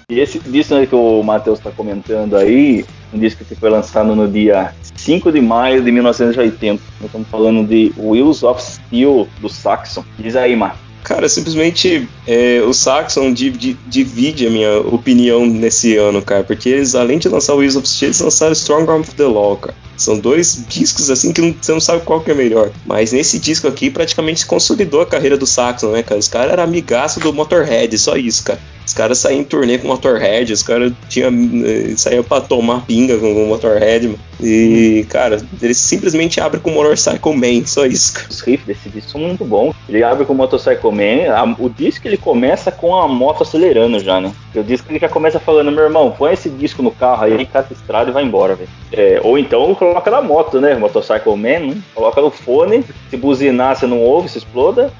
[0.09, 4.15] E esse disco né, que o Matheus está comentando aí, um disco que foi lançado
[4.15, 6.81] no dia 5 de maio de 1980.
[6.99, 10.03] Nós estamos falando de Wheels of Steel, do Saxon.
[10.17, 10.75] Diz aí, Mar.
[11.03, 17.19] Cara, simplesmente é, o Saxon divide a minha opinião nesse ano, cara, porque eles, além
[17.19, 19.75] de lançar o Wheels of Steel, eles lançaram Strong Arm of the Law, cara.
[19.99, 22.71] São dois discos assim que não, você não sabe qual que é melhor.
[22.85, 26.19] Mas nesse disco aqui praticamente consolidou a carreira do Saxon, né, cara?
[26.19, 28.59] Os caras eram amigaço do Motorhead, só isso, cara.
[28.89, 33.43] Os caras saíam em turnê com Motorhead, os caras eh, saíam pra tomar pinga com
[33.43, 34.19] o Motorhead, mano.
[34.41, 38.13] E, cara, eles simplesmente abrem com o Motorcycle Man, só isso.
[38.29, 39.75] Os riffs desse disco são muito bons.
[39.87, 43.99] Ele abre com o Motorcycle Man, a, o disco ele começa com a moto acelerando
[43.99, 44.33] já, né?
[44.55, 47.73] O disco ele já começa falando, meu irmão, põe esse disco no carro aí, cata
[47.73, 48.69] estrada e vai embora, velho.
[48.91, 50.75] É, ou então coloca na moto, né?
[50.75, 51.81] Motorcycle Man, né?
[51.95, 54.93] coloca no fone, se buzinar você não ouve, se exploda.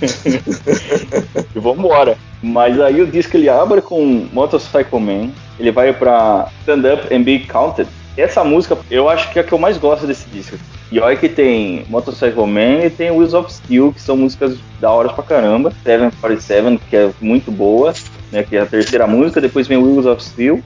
[1.54, 2.16] e vambora.
[2.42, 7.22] Mas aí o disco ele abre com Motorcycle Man, ele vai para Stand Up and
[7.22, 7.88] Be Counted.
[8.16, 10.56] Essa música eu acho que é a que eu mais gosto desse disco.
[10.92, 14.90] E olha que tem Motorcycle Man e tem Wheels of Steel, que são músicas da
[14.90, 15.72] hora pra caramba.
[15.82, 17.92] 747, que é muito boa,
[18.30, 19.40] né, que é a terceira música.
[19.40, 20.62] Depois vem Wheels of Steel.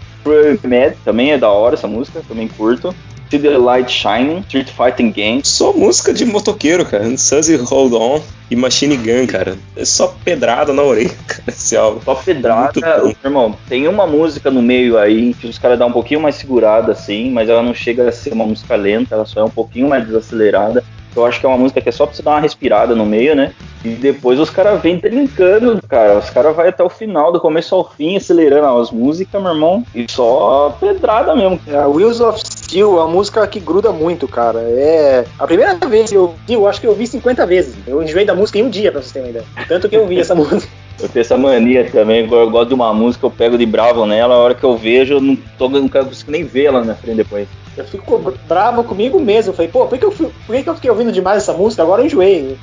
[0.65, 2.95] Mad, também é da hora essa música, também curto.
[3.31, 5.43] See the Light Shining, Street Fighting Game.
[5.45, 7.17] Só música de motoqueiro, cara.
[7.17, 9.59] Suzy Hold On e Machine Gun, cara.
[9.77, 12.01] É só pedrada na orelha, cara, esse álbum.
[12.03, 12.81] Só pedrada.
[13.23, 16.93] Irmão, tem uma música no meio aí que os caras dão um pouquinho mais segurada,
[16.93, 19.89] assim, mas ela não chega a ser uma música lenta, ela só é um pouquinho
[19.89, 20.83] mais desacelerada.
[21.19, 23.05] Eu acho que é uma música que é só pra você dar uma respirada no
[23.05, 23.53] meio, né?
[23.85, 26.19] E depois os caras vêm trincando, cara.
[26.19, 29.85] Os caras vão até o final, do começo ao fim, acelerando as músicas, meu irmão.
[29.95, 31.61] E só pedrada mesmo.
[31.67, 34.61] É, Wheels of Steel é uma música que gruda muito, cara.
[34.61, 35.25] É.
[35.39, 37.75] A primeira vez que eu vi, eu acho que eu vi 50 vezes.
[37.87, 39.67] Eu enjoei da música em um dia, pra vocês terem uma ideia.
[39.69, 40.69] Tanto que eu vi essa música.
[41.01, 44.35] Eu tenho essa mania também, eu gosto de uma música, eu pego de bravo nela,
[44.35, 47.19] a hora que eu vejo, eu não, tô, não consigo nem ver ela na frente
[47.19, 47.47] depois.
[47.77, 49.51] Eu fico bravo comigo mesmo.
[49.51, 51.83] Eu falei, pô, por que, eu, fui, por que eu fiquei ouvindo demais essa música?
[51.83, 52.59] Agora eu enjoei.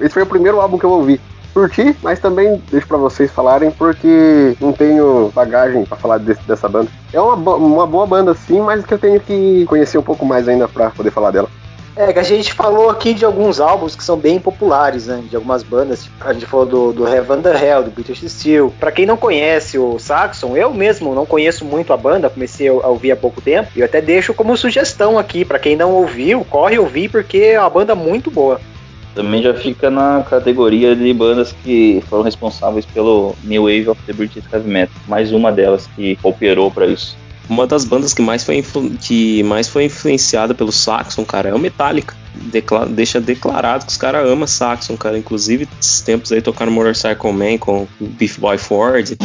[0.00, 1.20] Esse foi o primeiro álbum que eu ouvi
[1.52, 6.68] curti, mas também deixo para vocês falarem porque não tenho bagagem para falar desse, dessa
[6.68, 6.88] banda.
[7.12, 10.48] É uma, uma boa banda sim, mas que eu tenho que conhecer um pouco mais
[10.48, 11.48] ainda para poder falar dela.
[11.94, 15.22] É, que a gente falou aqui de alguns álbuns que são bem populares, né?
[15.28, 16.08] De algumas bandas.
[16.20, 18.72] A gente falou do, do Heaven the Hell, do British Steel.
[18.80, 22.88] Pra quem não conhece o Saxon, eu mesmo não conheço muito a banda, comecei a
[22.88, 23.70] ouvir há pouco tempo.
[23.76, 27.60] E eu até deixo como sugestão aqui, para quem não ouviu, corre ouvir, porque é
[27.60, 28.58] uma banda muito boa
[29.14, 34.12] também já fica na categoria de bandas que foram responsáveis pelo New Wave of the
[34.12, 34.94] British Heavy Metal.
[35.06, 37.16] Mais uma delas que cooperou para isso.
[37.52, 38.62] Uma das bandas que mais foi,
[38.98, 42.16] que mais foi influenciada pelo Saxon, cara, é o Metallica.
[42.34, 45.18] Decla deixa declarado que os caras amam Saxon, cara.
[45.18, 49.18] Inclusive, esses tempos aí tocaram Motorcycle Man com Beef Boy Ford.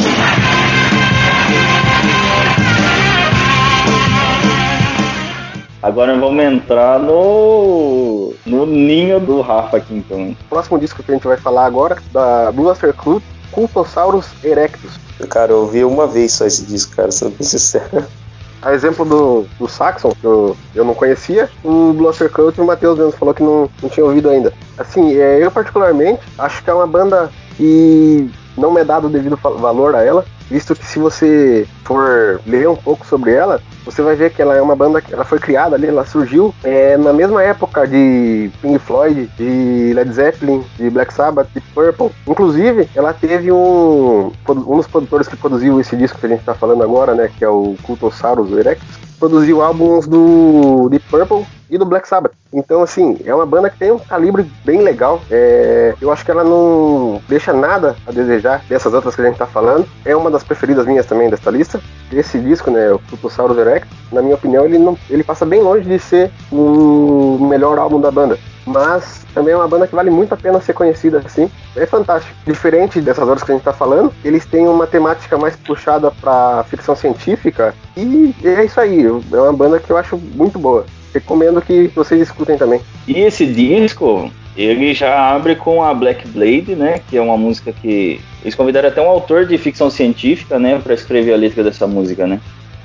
[5.82, 10.32] Agora vamos entrar no, no ninho do Rafa aqui então.
[10.32, 15.07] O próximo disco que a gente vai falar agora da Blue After Club, Cultosaurus Erectus.
[15.26, 18.06] Cara, eu ouvi uma vez só esse disco, cara, sendo sincero.
[18.60, 22.66] A exemplo do, do Saxon, que eu, eu não conhecia, o Blue After Cult, o
[22.66, 24.52] Matheus mesmo falou que não, não tinha ouvido ainda.
[24.76, 29.10] Assim, é, eu particularmente acho que é uma banda que não me é dado o
[29.10, 34.02] devido valor a ela, visto que se você for ler um pouco sobre ela, você
[34.02, 36.96] vai ver que ela é uma banda que ela foi criada ali, ela surgiu é,
[36.96, 42.10] na mesma época de Pink Floyd, de Led Zeppelin, de Black Sabbath, de Purple.
[42.26, 46.54] Inclusive, ela teve um um dos produtores que produziu esse disco que a gente está
[46.54, 51.84] falando agora, né, que é o Cultosaurus Erectus, produziu álbuns do Deep Purple e do
[51.84, 52.32] Black Sabbath.
[52.52, 55.20] Então, assim, é uma banda que tem um calibre bem legal.
[55.30, 59.36] É, eu acho que ela não deixa nada a desejar dessas outras que a gente
[59.36, 59.86] tá falando.
[60.04, 61.80] É uma das preferidas minhas também desta lista.
[62.12, 65.88] Esse disco, né, o Plutosaurus Erect, na minha opinião, ele, não, ele passa bem longe
[65.88, 68.38] de ser o melhor álbum da banda.
[68.66, 71.50] Mas também é uma banda que vale muito a pena ser conhecida assim.
[71.74, 72.34] É fantástico.
[72.44, 76.64] Diferente dessas outras que a gente tá falando, eles têm uma temática mais puxada pra
[76.68, 77.74] ficção científica.
[77.96, 79.06] E é isso aí.
[79.06, 82.80] É uma banda que eu acho muito boa recomendo que vocês escutem também.
[83.06, 87.00] E esse disco, ele já abre com a Black Blade, né?
[87.08, 90.94] Que é uma música que eles convidaram até um autor de ficção científica, né, para
[90.94, 92.40] escrever a letra dessa música, né?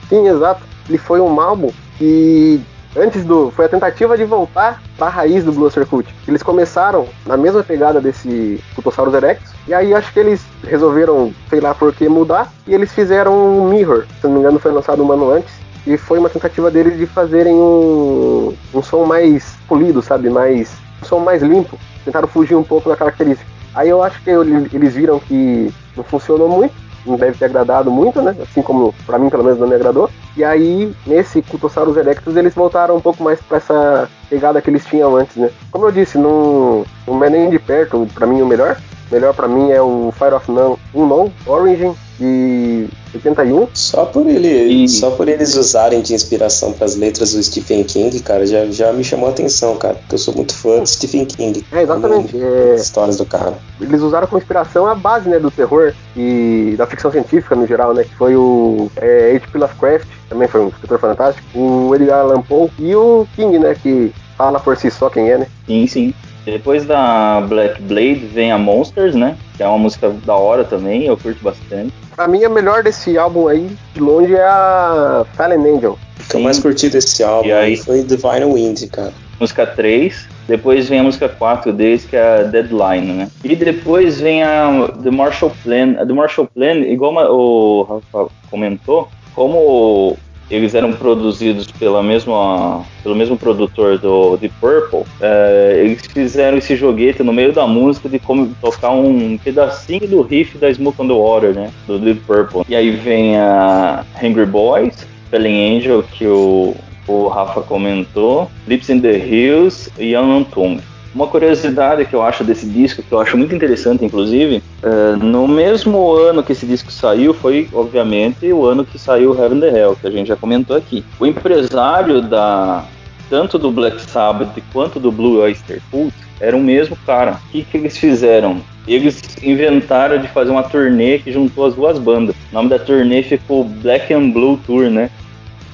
[0.08, 0.62] Sim, exato.
[0.88, 2.62] Ele foi um álbum que
[2.96, 6.14] antes do foi a tentativa de voltar para a raiz do Bluster Cult.
[6.28, 11.60] Eles começaram na mesma pegada desse Putosaurus Erectus e aí acho que eles resolveram, sei
[11.60, 14.06] lá por que mudar e eles fizeram um Mirror.
[14.20, 15.54] Se não me engano, foi lançado um ano antes
[15.86, 20.30] e foi uma tentativa deles de fazerem um, um som mais polido, sabe?
[20.30, 20.72] Mais,
[21.04, 21.78] som mais limpo.
[22.06, 23.50] Tentaram fugir um pouco da característica.
[23.76, 26.74] Aí eu acho que eles viram que não funcionou muito,
[27.06, 28.36] não deve ter agradado muito, né?
[28.42, 30.10] Assim como para mim pelo menos não me agradou.
[30.38, 34.86] E aí, nesse Cultosaurus Erectus, eles voltaram um pouco mais para essa pegada que eles
[34.86, 35.50] tinham antes, né?
[35.72, 38.78] Como eu disse, não, não é nem de perto para mim o melhor.
[39.14, 43.68] Melhor para mim é o Fire of None Unknown Origin de 81.
[43.72, 44.90] Só por ele, e...
[44.90, 48.92] só por eles usarem de inspiração para as letras do Stephen King, cara, já, já
[48.92, 51.64] me chamou a atenção, cara, porque eu sou muito fã do Stephen King.
[51.72, 52.36] É, exatamente.
[52.36, 52.74] É...
[52.74, 53.54] Histórias do cara.
[53.80, 57.94] Eles usaram como inspiração a base, né, do terror e da ficção científica no geral,
[57.94, 59.60] né, que foi o é, H.P.
[59.60, 64.12] Lovecraft, também foi um escritor fantástico, o Edgar Allan Poe e o King, né, que
[64.36, 65.48] fala por si só quem é, né?
[65.68, 66.14] Sim, sim.
[66.46, 69.38] Depois da Black Blade vem a Monsters, né?
[69.56, 71.94] Que é uma música da hora também, eu curto bastante.
[72.16, 75.98] Pra mim, a melhor desse álbum aí, de longe, é a Fallen Angel.
[76.20, 79.14] O que eu mais curti desse álbum e aí foi Divine Wind, cara.
[79.40, 83.30] Música 3, depois vem a música 4 deles, que é a Deadline, né?
[83.44, 85.96] E depois vem a The Marshall Plan.
[86.00, 90.18] A The Marshall Plan, igual o Rafa comentou, como
[90.54, 95.04] eles eram produzidos pela mesma, pelo mesmo produtor do The Purple.
[95.20, 100.22] É, eles fizeram esse joguete no meio da música de como tocar um pedacinho do
[100.22, 101.72] riff da Smoke on the Water, né?
[101.88, 102.64] Do The Purple.
[102.70, 106.76] E aí vem a Hungry Boys, Fallen Angel, que o,
[107.08, 110.82] o Rafa comentou, Lips in the Hills e Unknown Tomb.
[111.14, 115.48] Uma curiosidade que eu acho desse disco, que eu acho muito interessante, inclusive, é, no
[115.48, 119.96] mesmo ano que esse disco saiu, foi, obviamente, o ano que saiu Heaven the Hell,
[120.00, 121.06] que a gente já comentou aqui.
[121.20, 122.84] O empresário da
[123.30, 127.40] tanto do Black Sabbath quanto do Blue Oyster Cult era o mesmo cara.
[127.48, 128.62] O que, que eles fizeram?
[128.88, 132.36] Eles inventaram de fazer uma turnê que juntou as duas bandas.
[132.52, 135.10] O nome da turnê ficou Black and Blue Tour, né?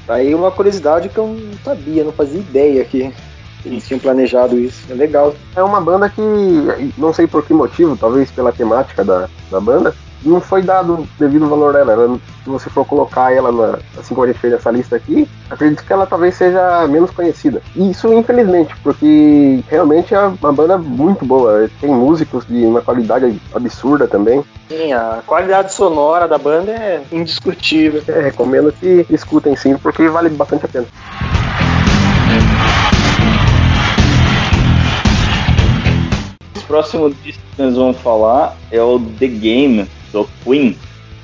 [0.08, 3.12] Aí uma curiosidade que eu não sabia, não fazia ideia que
[3.66, 4.86] eles tinham planejado isso.
[4.90, 5.34] É legal.
[5.56, 6.22] É uma banda que,
[6.98, 9.94] não sei por que motivo, talvez pela temática da, da banda,
[10.24, 11.94] não foi dado devido valor dela.
[11.94, 15.28] Ela, se você for colocar ela, na, assim como a gente fez nessa lista aqui,
[15.50, 17.62] acredito que ela talvez seja menos conhecida.
[17.76, 21.70] E isso, infelizmente, porque realmente é uma banda muito boa.
[21.80, 24.44] Tem músicos de uma qualidade absurda também.
[24.68, 28.04] Sim, a qualidade sonora da banda é indiscutível.
[28.08, 30.86] É, recomendo que escutem sim, porque vale bastante a pena.
[36.70, 40.78] Próximo disco que nós vamos falar é o The Game, do Queen.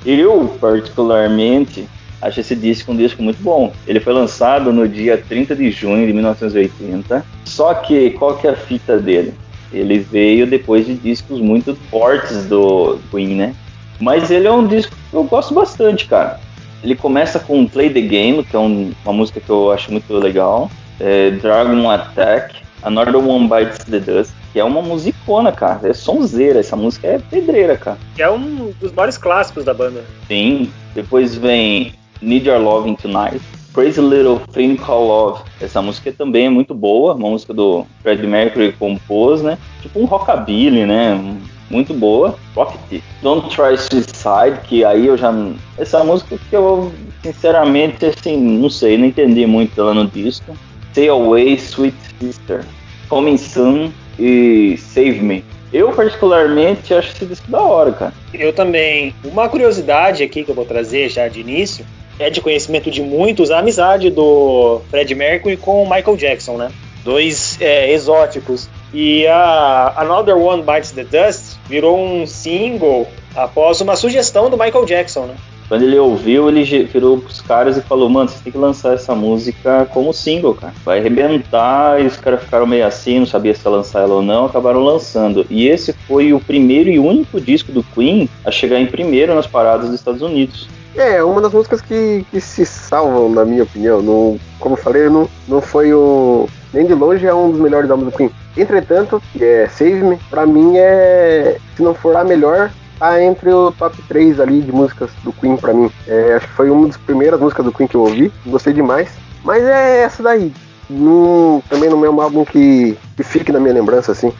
[0.04, 1.88] Eu, particularmente,
[2.20, 3.72] acho esse disco um disco muito bom.
[3.86, 7.24] Ele foi lançado no dia 30 de junho de 1980.
[7.44, 9.34] Só que, qual que é a fita dele?
[9.72, 13.54] Ele veio depois de discos muito fortes do Queen, né?
[14.00, 16.40] Mas ele é um disco que eu gosto bastante, cara.
[16.82, 20.12] Ele começa com Play the Game, que é um, uma música que eu acho muito
[20.12, 20.70] legal.
[20.98, 25.90] É Dragon Attack, Another One Bites the Dust, que é uma musicona, cara.
[25.90, 27.98] É sonzeira, essa música é pedreira, cara.
[28.14, 30.02] Que é um dos maiores clássicos da banda.
[30.26, 30.72] Sim.
[30.94, 31.92] Depois vem
[32.22, 33.38] Need Your Loving Tonight.
[33.74, 35.42] Crazy Little Thing Called Love.
[35.60, 39.58] Essa música também é muito boa, uma música do Freddie Mercury compôs, né?
[39.82, 41.38] Tipo um rockabilly, né?
[41.68, 42.34] Muito boa.
[42.54, 43.02] Rocket.
[43.20, 45.34] Don't Try Suicide, que aí eu já.
[45.76, 46.90] Essa música que eu,
[47.22, 50.56] sinceramente, assim, não sei, não entendi muito ela no disco.
[50.92, 52.64] Stay Away, Sweet Sister.
[53.10, 55.44] Coming Soon e Save Me.
[55.72, 58.14] Eu, particularmente, acho esse disco da hora, cara.
[58.32, 59.14] Eu também.
[59.24, 61.84] Uma curiosidade aqui que eu vou trazer já de início
[62.18, 66.70] é de conhecimento de muitos a amizade do Fred Mercury com o Michael Jackson, né?
[67.04, 68.68] Dois é, exóticos.
[68.94, 74.86] E a Another One Bites the Dust virou um single após uma sugestão do Michael
[74.86, 75.34] Jackson, né?
[75.68, 79.14] Quando ele ouviu, ele virou pros caras e falou: Mano, você tem que lançar essa
[79.14, 80.72] música como single, cara.
[80.84, 82.00] Vai arrebentar.
[82.00, 84.80] E os caras ficaram meio assim, não sabia se ia lançar ela ou não, acabaram
[84.80, 85.46] lançando.
[85.50, 89.46] E esse foi o primeiro e único disco do Queen a chegar em primeiro nas
[89.46, 90.68] paradas dos Estados Unidos.
[90.96, 94.00] É, uma das músicas que, que se salvam, na minha opinião.
[94.00, 96.48] Não, como eu falei, não, não foi o.
[96.72, 98.30] Nem de longe é um dos melhores álbuns do Queen.
[98.56, 101.58] Entretanto, é, Save Me, pra mim é.
[101.76, 105.56] Se não for a melhor, tá entre o top 3 ali de músicas do Queen
[105.56, 105.90] pra mim.
[106.06, 109.10] É, acho que foi uma das primeiras músicas do Queen que eu ouvi, gostei demais.
[109.44, 110.52] Mas é essa daí.
[110.88, 114.32] Não, também não é um álbum que, que fique na minha lembrança, assim.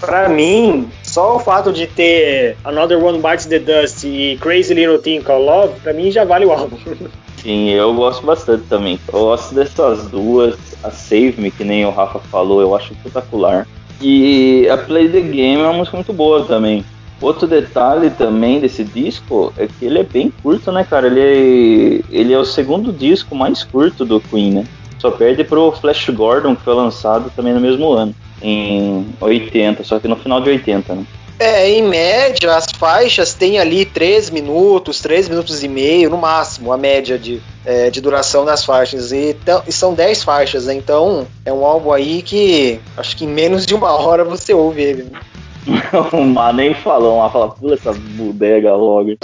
[0.00, 4.98] Pra mim, só o fato de ter Another One Bites the Dust e Crazy Little
[4.98, 6.76] Thing Called Love, pra mim já vale o álbum.
[7.42, 8.98] Sim, eu gosto bastante também.
[9.12, 10.56] Eu gosto dessas duas.
[10.82, 13.66] A Save Me, que nem o Rafa falou, eu acho espetacular.
[14.00, 16.84] E a Play the Game é uma música muito boa também.
[17.20, 21.06] Outro detalhe também desse disco é que ele é bem curto, né, cara?
[21.06, 24.66] Ele é, ele é o segundo disco mais curto do Queen, né?
[24.98, 29.98] Só perde pro Flash Gordon, que foi lançado também no mesmo ano, em 80, só
[29.98, 31.04] que no final de 80, né?
[31.38, 36.70] É, em média, as faixas têm ali 3 minutos, 3 minutos e meio, no máximo,
[36.70, 39.10] a média de, é, de duração das faixas.
[39.10, 39.34] E,
[39.66, 40.74] e são 10 faixas, né?
[40.74, 44.82] Então é um álbum aí que acho que em menos de uma hora você ouve
[44.82, 45.04] ele.
[45.04, 45.18] Né?
[46.12, 49.10] o Mar nem falou, o Mar fala, pula essa bodega logo.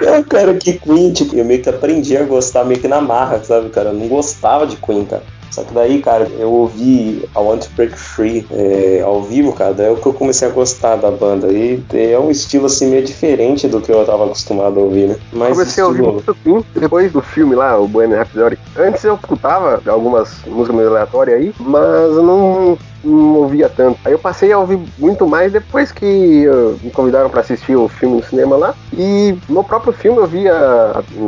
[0.00, 3.42] é, cara, que Queen, tipo, eu meio que aprendi a gostar meio que na marra,
[3.44, 3.90] sabe, cara?
[3.90, 5.22] Eu não gostava de Queen, cara.
[5.52, 9.74] Só que daí, cara, eu ouvi a Want to Break Free é, ao vivo, cara,
[9.74, 11.52] daí é o que eu comecei a gostar da banda.
[11.52, 15.16] E é um estilo assim meio diferente do que eu tava acostumado a ouvir, né?
[15.30, 15.86] Mas comecei estilo...
[15.86, 18.58] a ouvir muito Queen depois do filme lá, o Bohemian Rhapsody.
[18.78, 23.98] Antes eu escutava algumas músicas meio aleatórias aí, mas eu não não ouvia tanto.
[24.04, 27.88] Aí eu passei a ouvir muito mais depois que uh, me convidaram para assistir o
[27.88, 28.74] filme no cinema lá.
[28.96, 30.54] E no próprio filme eu via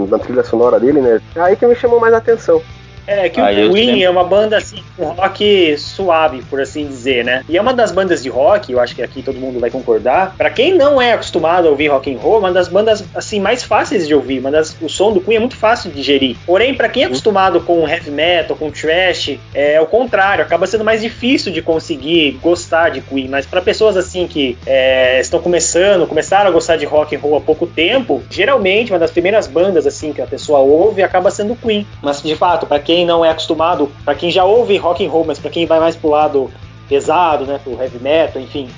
[0.08, 1.20] na trilha sonora dele, né?
[1.36, 2.62] Aí que me chamou mais a atenção.
[3.06, 7.44] É, que o Queen é uma banda assim, um rock suave, por assim dizer, né?
[7.48, 10.34] E é uma das bandas de rock, eu acho que aqui todo mundo vai concordar.
[10.36, 13.62] Para quem não é acostumado a ouvir rock and roll, uma das bandas assim mais
[13.62, 16.36] fáceis de ouvir, uma das, o som do Queen é muito fácil de digerir.
[16.46, 20.84] Porém, para quem é acostumado com heavy metal, com trash, é o contrário, acaba sendo
[20.84, 23.28] mais difícil de conseguir gostar de Queen.
[23.28, 27.36] Mas para pessoas assim que é, estão começando, começaram a gostar de rock and roll
[27.36, 31.56] há pouco tempo, geralmente uma das primeiras bandas assim que a pessoa ouve acaba sendo
[31.56, 31.86] Queen.
[32.02, 35.10] Mas de fato, para quem quem não é acostumado, para quem já ouve rock and
[35.10, 36.48] roll, mas para quem vai mais pro lado
[36.88, 38.68] pesado, né, pro heavy metal, enfim,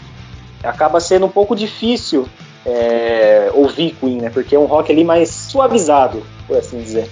[0.65, 2.27] acaba sendo um pouco difícil
[2.65, 7.11] é, ouvir Queen, né, porque é um rock ali mais suavizado, por assim dizer.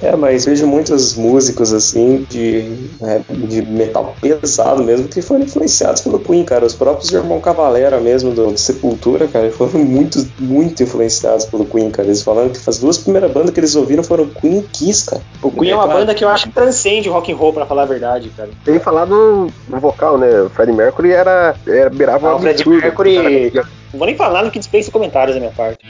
[0.00, 2.88] É, mas vejo muitos músicos assim de,
[3.28, 6.64] de metal pesado mesmo que foram influenciados pelo Queen, cara.
[6.64, 12.08] Os próprios Irmão Cavalera mesmo do Sepultura, cara, foram muito, muito influenciados pelo Queen, cara.
[12.08, 15.22] Eles falaram que as duas primeiras bandas que eles ouviram foram Queen e Kiss, cara.
[15.42, 16.00] O Queen é, é uma claro.
[16.00, 18.50] banda que eu acho que transcende o rock and roll, pra falar a verdade, cara.
[18.64, 20.42] Tem falado no vocal, né?
[20.42, 23.52] O Freddie Mercury era, era beirava ah, o Freddie Mercury.
[23.92, 25.84] Não vou nem falar no que dispensa comentários da minha parte.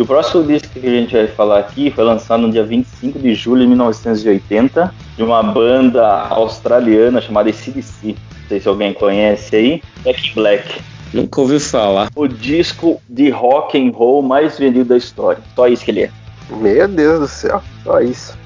[0.00, 3.18] E o próximo disco que a gente vai falar aqui foi lançado no dia 25
[3.18, 8.16] de julho de 1980, de uma banda australiana chamada CDC.
[8.16, 9.82] Não sei se alguém conhece aí.
[10.02, 10.80] Back in Black.
[11.12, 12.08] Nunca ouvi falar.
[12.16, 15.42] O disco de rock and roll mais vendido da história.
[15.54, 16.10] Só isso que ele é.
[16.48, 18.38] Meu Deus do céu, só isso.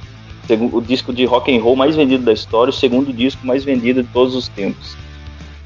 [0.73, 4.03] O disco de rock and roll mais vendido da história, o segundo disco mais vendido
[4.03, 4.97] de todos os tempos.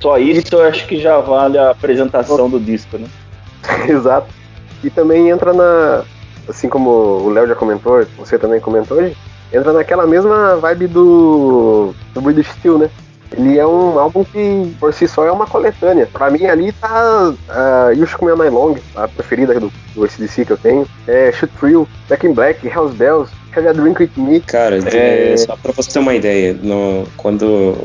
[0.01, 3.09] Só isso eu acho que já vale a apresentação do disco, né?
[3.89, 4.37] Exato.
[4.83, 6.05] E também entra na.
[6.49, 9.15] Assim como o Léo já comentou, você também comentou hoje,
[9.53, 11.95] entra naquela mesma vibe do.
[12.15, 12.91] do British Steel, né?
[13.31, 16.09] Ele é um álbum que, por si só, é uma coletânea.
[16.11, 20.57] Pra mim, ali tá uh, You Should Me Long, a preferida do, do que eu
[20.57, 20.87] tenho.
[21.07, 23.31] É Shoot Thrill, Back in Black, Hell's Bells,
[23.61, 24.41] Drink With Me.
[24.41, 25.37] Cara, é...
[25.37, 27.77] só pra você ter uma ideia, no, quando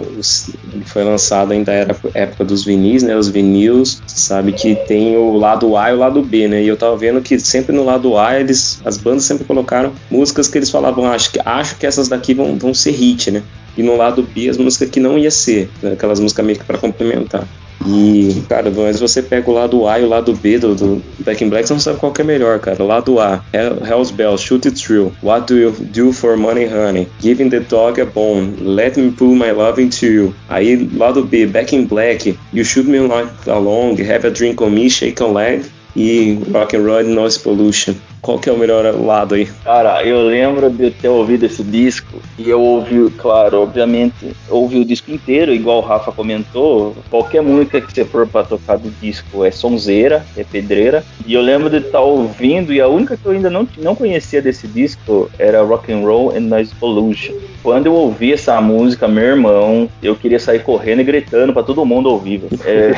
[0.86, 3.16] foi lançado ainda era época dos vinis, né?
[3.16, 6.62] Os vinis, sabe que tem o lado A e o lado B, né?
[6.62, 10.48] E eu tava vendo que sempre no lado A eles, as bandas sempre colocaram músicas
[10.48, 13.44] que eles falavam, acho que, acho que essas daqui vão, vão ser hit, né?
[13.76, 15.94] E no lado B as músicas que não ia ser, né?
[15.94, 17.48] aquelas músicas meio que pra complementar.
[17.86, 21.44] E, cara, mas você pega o lado A e o lado B do, do Back
[21.44, 22.82] in Black, você não sabe qual é melhor, cara.
[22.82, 27.08] O lado A, Hell's Bells, Shoot It Through, What Do You Do For Money Honey,
[27.20, 30.36] Giving the Dog a Bone, Let Me Pull My Love Into You.
[30.48, 34.72] Aí, lado B, Back in Black, You Shoot Me Like Along, Have a Drink on
[34.72, 35.66] Me, Shake a Leg
[35.96, 37.96] e Rock and Roll Noise Pollution.
[38.24, 39.46] Qual que é o melhor lado aí?
[39.66, 44.86] Cara, eu lembro de ter ouvido esse disco e eu ouvi, claro, obviamente, ouvi o
[44.86, 46.96] disco inteiro, igual o Rafa comentou.
[47.10, 51.04] Qualquer música que você for para tocar do disco é sonzeira, é pedreira.
[51.28, 53.94] E eu lembro de estar tá ouvindo e a única que eu ainda não, não
[53.94, 57.34] conhecia desse disco era Rock and Roll and Noise Pollution.
[57.62, 61.86] Quando eu ouvi essa música, meu irmão, eu queria sair correndo e gritando para todo
[61.86, 62.42] mundo ouvir.
[62.66, 62.92] É...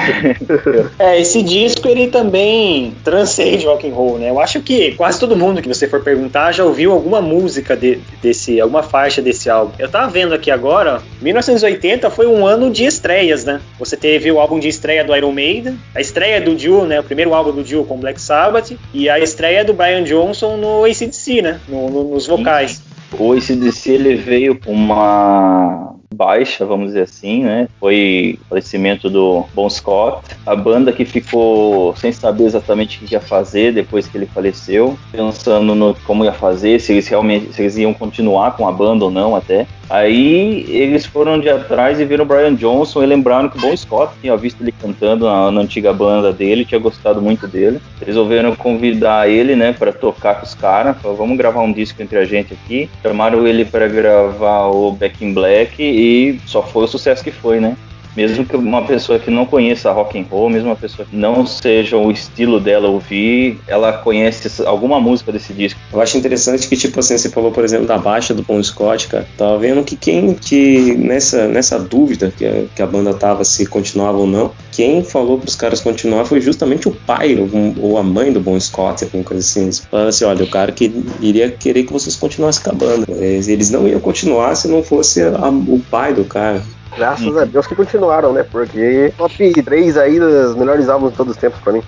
[0.97, 4.29] é, esse disco ele também transcende rock and roll, né?
[4.31, 7.75] Eu acho que quase quase todo mundo que você for perguntar já ouviu alguma música
[7.75, 9.71] de, desse, alguma faixa desse álbum.
[9.79, 13.61] Eu tava vendo aqui agora, 1980 foi um ano de estreias, né?
[13.79, 16.99] Você teve o álbum de estreia do Iron Maiden, a estreia do Dio, né?
[16.99, 20.83] O primeiro álbum do Dio com Black Sabbath e a estreia do Brian Johnson no
[20.83, 21.59] ACDC, né?
[21.67, 22.81] No, no, nos vocais.
[23.17, 27.67] O ACDC ele veio com uma baixa, vamos dizer assim, né?
[27.79, 33.13] Foi o falecimento do Bon Scott, a banda que ficou sem saber exatamente o que
[33.13, 37.61] ia fazer depois que ele faleceu, pensando no como ia fazer, se eles realmente se
[37.61, 39.67] eles iam continuar com a banda ou não até.
[39.89, 43.75] Aí eles foram de atrás e viram o Brian Johnson e lembraram que o Bon
[43.75, 47.79] Scott tinha visto ele cantando na, na antiga banda dele, tinha gostado muito dele.
[48.03, 50.97] Resolveram convidar ele, né, para tocar com os caras.
[50.97, 52.89] Falaram, vamos gravar um disco entre a gente aqui.
[53.03, 57.59] Chamaram ele para gravar o Back in Black e só foi o sucesso que foi,
[57.59, 57.77] né?
[58.15, 61.45] Mesmo que uma pessoa que não conheça rock and roll, mesmo uma pessoa que não
[61.45, 65.79] seja o estilo dela ouvir, ela conhece alguma música desse disco.
[65.91, 69.07] Eu acho interessante que, tipo assim, você falou, por exemplo, da baixa do Bon Scott,
[69.07, 69.27] cara.
[69.37, 73.65] Tava vendo que quem que nessa, nessa dúvida que a, que a banda tava se
[73.65, 77.49] continuava ou não, quem falou pros caras continuar foi justamente o pai ou,
[77.81, 79.63] ou a mãe do Bon Scott, alguma coisa assim.
[79.63, 80.91] Eles falaram assim, olha, o cara que
[81.21, 83.05] iria querer que vocês continuassem com a banda.
[83.09, 86.61] Eles não iam continuar se não fosse a, o pai do cara.
[86.95, 87.39] Graças uhum.
[87.39, 88.43] a Deus que continuaram, né?
[88.43, 91.83] Porque top 3 aí dos melhores álbuns de todos os tempos pra mim.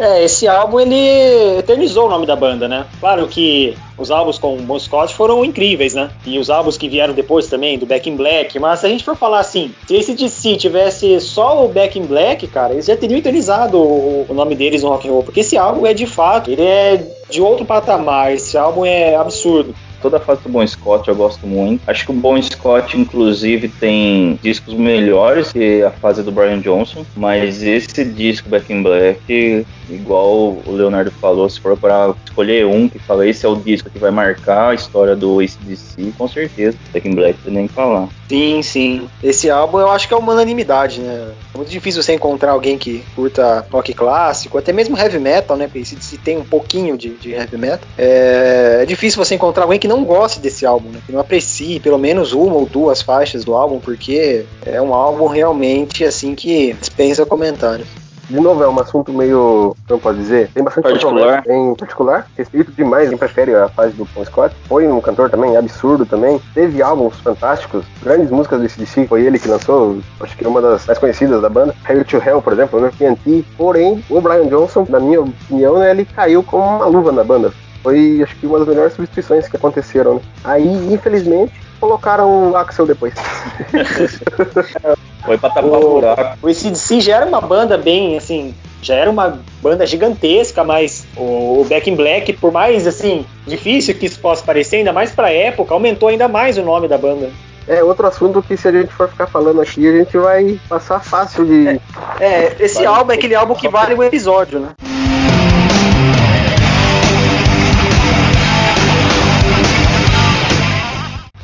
[0.00, 2.86] É, esse álbum ele eternizou o nome da banda, né?
[2.98, 6.08] Claro que os álbuns com o Bon Scott foram incríveis, né?
[6.24, 8.58] E os álbuns que vieram depois também, do Back in Black.
[8.58, 12.06] Mas se a gente for falar assim, se esse DC tivesse só o Back in
[12.06, 15.22] Black, cara, eles já teriam eternizado o, o nome deles no rock and roll.
[15.22, 18.32] Porque esse álbum é de fato, ele é de outro patamar.
[18.32, 21.82] Esse álbum é absurdo toda a fase do Bon Scott eu gosto muito.
[21.86, 27.04] Acho que o Bon Scott, inclusive, tem discos melhores que a fase do Brian Johnson,
[27.16, 32.88] mas esse disco Back in Black, igual o Leonardo falou, se for para escolher um
[32.88, 36.76] que fala esse é o disco que vai marcar a história do ACDC, com certeza.
[36.92, 38.08] Back in Black, nem falar.
[38.30, 39.10] Sim, sim.
[39.20, 41.32] Esse álbum eu acho que é uma unanimidade, né?
[41.52, 45.66] É muito difícil você encontrar alguém que curta rock clássico, até mesmo heavy metal, né?
[45.66, 47.88] Porque se tem um pouquinho de, de heavy metal.
[47.98, 51.00] É, é, difícil você encontrar alguém que não goste desse álbum, né?
[51.04, 55.26] Que não aprecie pelo menos uma ou duas faixas do álbum, porque é um álbum
[55.26, 57.88] realmente assim que dispensa comentários.
[58.30, 61.42] De novo, é um assunto meio, como pode dizer, tem bastante Particular.
[61.48, 64.54] Em particular, respeito demais, quem prefere a fase do Paul Scott.
[64.68, 66.40] Foi um cantor também absurdo também.
[66.54, 70.62] Teve álbuns fantásticos, grandes músicas do CDC, foi ele que lançou, acho que é uma
[70.62, 71.74] das mais conhecidas da banda.
[71.84, 72.90] Hail to Hell, por exemplo, né?
[72.96, 73.44] TNT.
[73.56, 77.52] Porém, o Brian Johnson, na minha opinião, né, ele caiu como uma luva na banda.
[77.82, 80.20] Foi, acho que, uma das melhores substituições que aconteceram, né?
[80.44, 83.14] Aí, infelizmente, colocaram o Axel depois.
[85.24, 86.38] Foi pra tapar o buraco.
[86.42, 91.64] O ACDC já era uma banda bem, assim, já era uma banda gigantesca, mas o
[91.68, 95.74] Back in Black, por mais, assim, difícil que isso possa parecer, ainda mais pra época,
[95.74, 97.30] aumentou ainda mais o nome da banda.
[97.68, 100.98] É outro assunto que se a gente for ficar falando aqui, a gente vai passar
[101.00, 101.80] fácil de.
[102.18, 102.86] É, esse Vale.
[102.86, 104.70] álbum é aquele álbum que vale um episódio, né?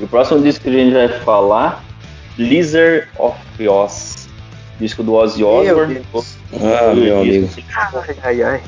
[0.00, 1.84] E o próximo disco que a gente vai falar,
[2.36, 3.36] Blizzard of
[3.68, 4.28] Oz.
[4.78, 5.94] Disco do Ozzy Osbourne.
[6.62, 7.48] Ah, meu amigo.
[7.94, 8.60] Ai, ai, ai.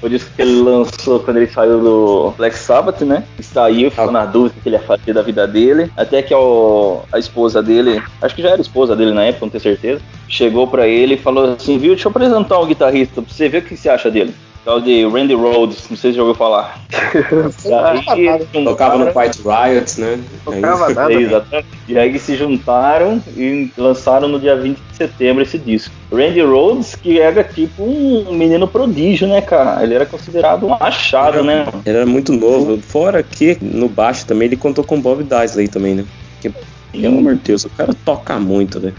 [0.00, 3.24] Foi o disco que ele lançou quando ele saiu do Black Sabbath, né?
[3.38, 5.90] E saiu, ficou na dúvida o que ele ia fazer da vida dele.
[5.96, 9.50] Até que o- a esposa dele, acho que já era esposa dele na época, não
[9.50, 13.32] tenho certeza, chegou pra ele e falou assim: Viu, deixa eu apresentar um guitarrista pra
[13.34, 14.32] você ver o que você acha dele.
[14.64, 16.78] Tal de Randy Rhodes, não sei se já ouviu falar.
[18.10, 20.20] Aí, Tocava no Fight Riot, né?
[20.44, 21.12] Tocava nada.
[21.12, 21.68] É, exatamente.
[21.88, 25.94] E aí se juntaram e lançaram no dia 20 de setembro esse disco.
[26.12, 29.82] Randy Rhodes, que era tipo um menino prodígio, né, cara?
[29.82, 31.66] Ele era considerado um achado, né?
[31.86, 32.78] Ele era muito novo.
[32.78, 36.04] Fora que no baixo também ele contou com Bob Daisley também, né?
[36.40, 36.52] Que,
[36.92, 38.92] pelo amor de Deus, o cara toca muito, né?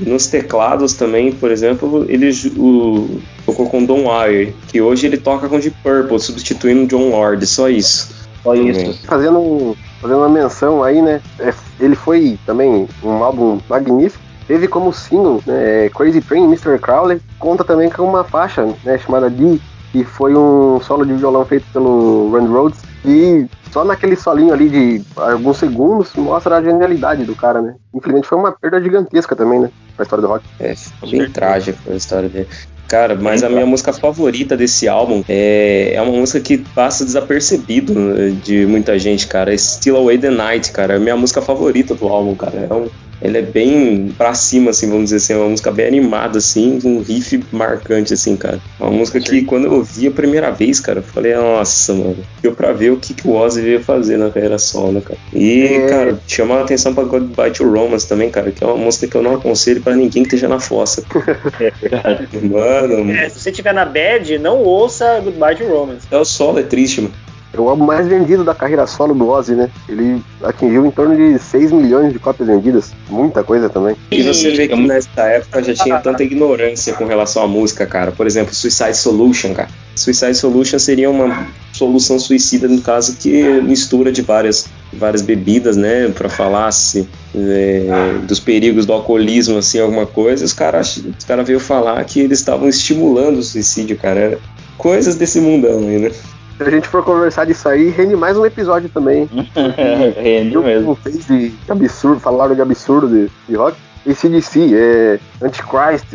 [0.00, 5.48] Nos teclados também, por exemplo, ele o- tocou com Don Wire, que hoje ele toca
[5.48, 8.12] com Deep Purple, substituindo John Lord, só isso.
[8.42, 9.06] Só isso.
[9.06, 11.20] Fazendo, fazendo uma menção aí, né?
[11.38, 14.22] é, ele foi também um álbum magnífico.
[14.46, 16.78] Teve como single né, Crazy Train, Mr.
[16.78, 17.18] Crowley.
[17.38, 19.58] Conta também com uma faixa né, chamada D,
[19.92, 22.80] que foi um solo de violão feito pelo Randy Rhodes.
[23.06, 27.74] E só naquele solinho ali de alguns segundos mostra a genialidade do cara, né?
[27.94, 29.70] Infelizmente foi uma perda gigantesca também, né?
[29.96, 30.44] Pra história do rock.
[30.60, 30.74] É
[31.10, 32.48] bem trágico a história dele.
[32.86, 37.94] Cara, mas a minha música favorita desse álbum é, é uma música que passa desapercebido
[37.94, 39.52] né, de muita gente, cara.
[39.54, 40.94] É Still Away the Night, cara.
[40.94, 42.68] É a minha música favorita do álbum, cara.
[42.70, 42.88] É um,
[43.20, 45.32] ela é bem pra cima, assim, vamos dizer assim.
[45.32, 48.60] É uma música bem animada, assim, com um riff marcante, assim, cara.
[48.78, 52.16] Uma música que quando eu ouvi a primeira vez, cara, eu falei, nossa, mano.
[52.42, 55.18] Deu pra ver o que, que o Ozzy veio fazer na carreira solo, cara.
[55.32, 55.86] E, É.
[55.88, 59.16] cara, chamar a atenção pra Goodbye to Romance também, cara, que é uma música que
[59.16, 61.02] eu não aconselho pra ninguém que esteja na fossa.
[61.60, 62.28] É verdade.
[62.42, 66.06] Mano, É, se você tiver na bad, não ouça Goodbye to Romance.
[66.10, 67.14] é o solo, é triste, mano.
[67.54, 69.70] É o álbum mais vendido da carreira solo do Ozzy, né?
[69.88, 72.92] Ele atingiu em torno de 6 milhões de cópias vendidas.
[73.08, 73.96] Muita coisa também.
[74.10, 78.10] E você vê que nessa época já tinha tanta ignorância com relação à música, cara.
[78.10, 79.68] Por exemplo, Suicide Solution, cara.
[79.94, 86.08] Suicide Solution seria uma solução suicida, no caso, que mistura de várias, várias bebidas, né?
[86.08, 90.44] Pra falar se, é, dos perigos do alcoolismo, assim, alguma coisa.
[90.44, 94.38] Os caras os cara veio falar que eles estavam estimulando o suicídio, cara.
[94.76, 96.10] Coisas desse mundão aí, né?
[96.56, 99.28] Se a gente for conversar disso aí, rende mais um episódio também.
[100.16, 100.94] Rende mesmo.
[100.94, 103.76] fez de absurdo, falaram de absurdo de, de rock.
[104.06, 106.06] Esse DC, é Antichrist,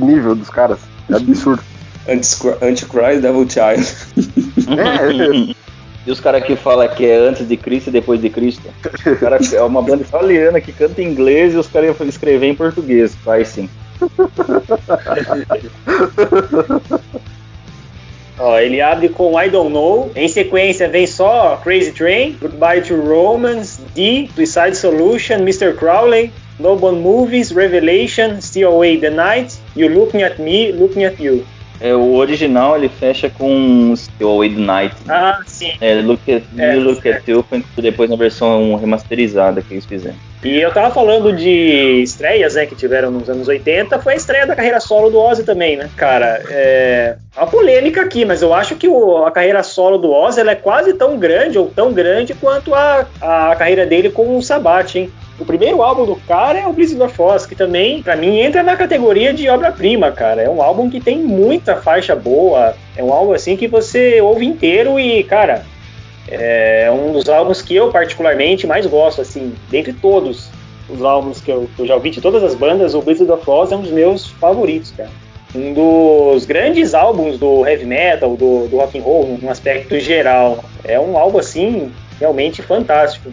[0.00, 0.78] o nível dos caras.
[1.10, 1.62] É absurdo.
[2.08, 3.86] Antichrist Devil Child.
[4.78, 5.54] É,
[6.06, 8.68] E os caras que falam que é antes de Cristo e depois de Cristo.
[9.18, 12.54] Cara, é uma banda italiana que canta em inglês e os caras iam escrever em
[12.54, 13.14] português.
[13.24, 13.70] Faz sim.
[18.38, 20.10] Ó, ele abre com I Don't Know.
[20.14, 25.74] Em sequência vem só Crazy Train, Goodbye to Romance, D, Suicide Solution, Mr.
[25.74, 31.20] Crowley, No One Movies, Revelation, Still Away the Night, You Looking at Me, Looking at
[31.20, 31.44] You.
[31.80, 34.94] É, o original ele fecha com Still Away the Night.
[35.08, 35.72] Ah, sim.
[35.80, 37.44] É, Look at É, You, Look at You,
[37.76, 40.16] depois na versão remasterizada que eles fizeram.
[40.44, 44.46] E eu tava falando de estreias, né, que tiveram nos anos 80, foi a estreia
[44.46, 45.88] da carreira solo do Ozzy também, né?
[45.96, 50.40] Cara, é uma polêmica aqui, mas eu acho que o- a carreira solo do Ozzy
[50.40, 54.42] ela é quase tão grande ou tão grande quanto a, a carreira dele com o
[54.42, 55.10] Sabat, hein?
[55.40, 58.62] O primeiro álbum do cara é o Blizzard of Oz, que também, pra mim, entra
[58.62, 60.42] na categoria de obra-prima, cara.
[60.42, 64.46] É um álbum que tem muita faixa boa, é um álbum assim que você ouve
[64.46, 65.64] inteiro e, cara,
[66.28, 70.50] é um dos álbuns que eu particularmente mais gosto, assim, dentre todos
[70.88, 73.48] os álbuns que eu, que eu já ouvi de todas as bandas, o Blizzard of
[73.48, 75.10] Oz é um dos meus favoritos, cara.
[75.54, 80.64] Um dos grandes álbuns do heavy metal, do, do rock and roll, num aspecto geral.
[80.82, 83.30] É um álbum, assim, realmente fantástico.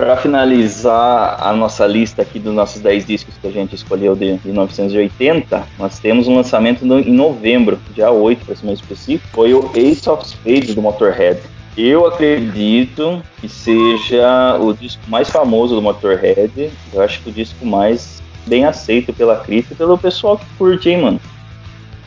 [0.00, 4.40] Para finalizar a nossa lista aqui dos nossos 10 discos que a gente escolheu de
[4.42, 9.52] 1980, nós temos um lançamento no, em novembro, dia 8 para ser mais específico, foi
[9.52, 11.38] o Ace of Spades do Motorhead.
[11.76, 16.72] Eu acredito que seja o disco mais famoso do Motorhead.
[16.94, 20.88] Eu acho que o disco mais bem aceito pela crítica e pelo pessoal que curte,
[20.88, 21.20] hein, mano.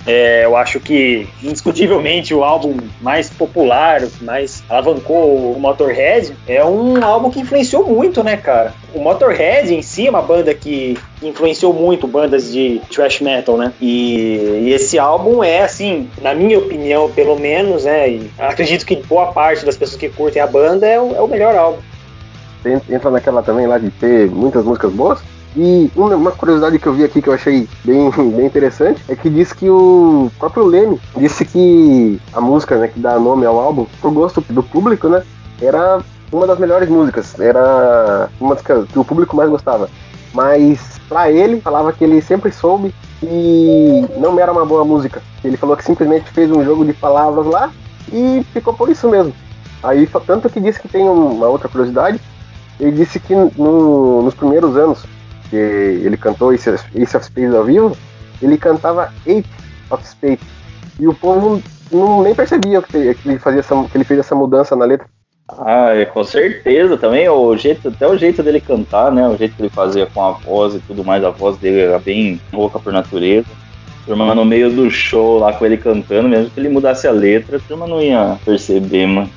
[0.06, 7.04] É, eu acho que, indiscutivelmente, o álbum mais popular, mais alavancou o Motorhead, é um
[7.04, 8.74] álbum que influenciou muito, né, cara?
[8.94, 13.72] O Motorhead em si é uma banda que influenciou muito bandas de thrash metal, né?
[13.82, 18.10] E, e esse álbum é, assim, na minha opinião, pelo menos, né?
[18.10, 21.28] E acredito que boa parte das pessoas que curtem a banda é o, é o
[21.28, 21.80] melhor álbum.
[22.90, 25.20] Entra naquela também lá de ter muitas músicas boas?
[25.56, 29.30] E uma, curiosidade que eu vi aqui que eu achei bem, bem interessante é que
[29.30, 33.86] diz que o próprio Leme disse que a música né, que dá nome ao álbum,
[34.02, 35.24] por gosto do público, né,
[35.62, 36.02] era
[36.32, 39.90] uma das melhores músicas, era uma das que o público mais gostava.
[40.34, 45.22] Mas para ele, falava que ele sempre soube que não era uma boa música.
[45.44, 47.72] Ele falou que simplesmente fez um jogo de palavras lá
[48.12, 49.34] e ficou por isso mesmo.
[49.84, 52.20] Aí, tanto que disse que tem uma outra curiosidade,
[52.80, 55.06] ele disse que no, nos primeiros anos
[55.54, 57.96] que ele cantou Ace of, Ace of Spades ao vivo,
[58.42, 59.48] ele cantava Eight
[59.92, 60.40] of Spades.
[61.00, 64.76] E o povo não, nem percebia que ele, fazia essa, que ele fez essa mudança
[64.76, 65.06] na letra.
[65.60, 69.28] Ah, é, com certeza também o jeito, até o jeito dele cantar, né?
[69.28, 72.00] O jeito que ele fazia com a voz e tudo mais, a voz dele era
[72.00, 73.48] bem rouca por natureza.
[74.02, 77.12] A turma no meio do show lá com ele cantando, mesmo que ele mudasse a
[77.12, 79.30] letra, a turma não ia perceber, mano.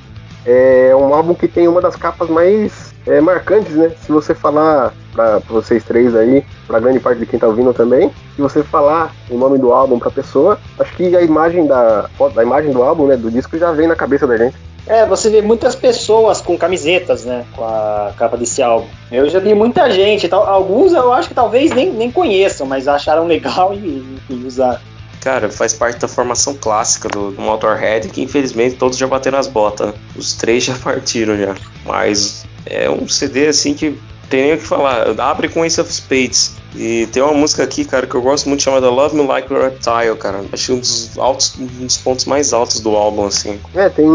[0.49, 3.91] É um álbum que tem uma das capas mais é, marcantes, né?
[4.01, 8.09] Se você falar para vocês três aí, para grande parte de quem tá ouvindo também,
[8.33, 12.43] se você falar o nome do álbum pra pessoa, acho que a imagem da, a
[12.43, 14.55] imagem do álbum, né, do disco já vem na cabeça da gente.
[14.87, 18.87] É, você vê muitas pessoas com camisetas, né, com a capa desse álbum.
[19.11, 22.87] Eu já vi muita gente, tal, alguns eu acho que talvez nem, nem conheçam, mas
[22.87, 24.79] acharam legal e, e usaram.
[25.21, 29.47] Cara, faz parte da formação clássica do, do Motorhead, que infelizmente todos já bateram as
[29.47, 29.87] botas.
[29.87, 29.93] Né?
[30.15, 31.55] Os três já partiram já.
[31.85, 33.97] Mas é um CD assim que
[34.29, 35.19] tem nem o que falar.
[35.19, 36.55] Abre com Ace of Spades.
[36.75, 39.63] E tem uma música aqui, cara, que eu gosto muito chamada Love Me Like a
[39.63, 40.43] Reptile, cara.
[40.51, 43.59] Acho um dos, altos, um dos pontos mais altos do álbum, assim.
[43.73, 44.05] É, tem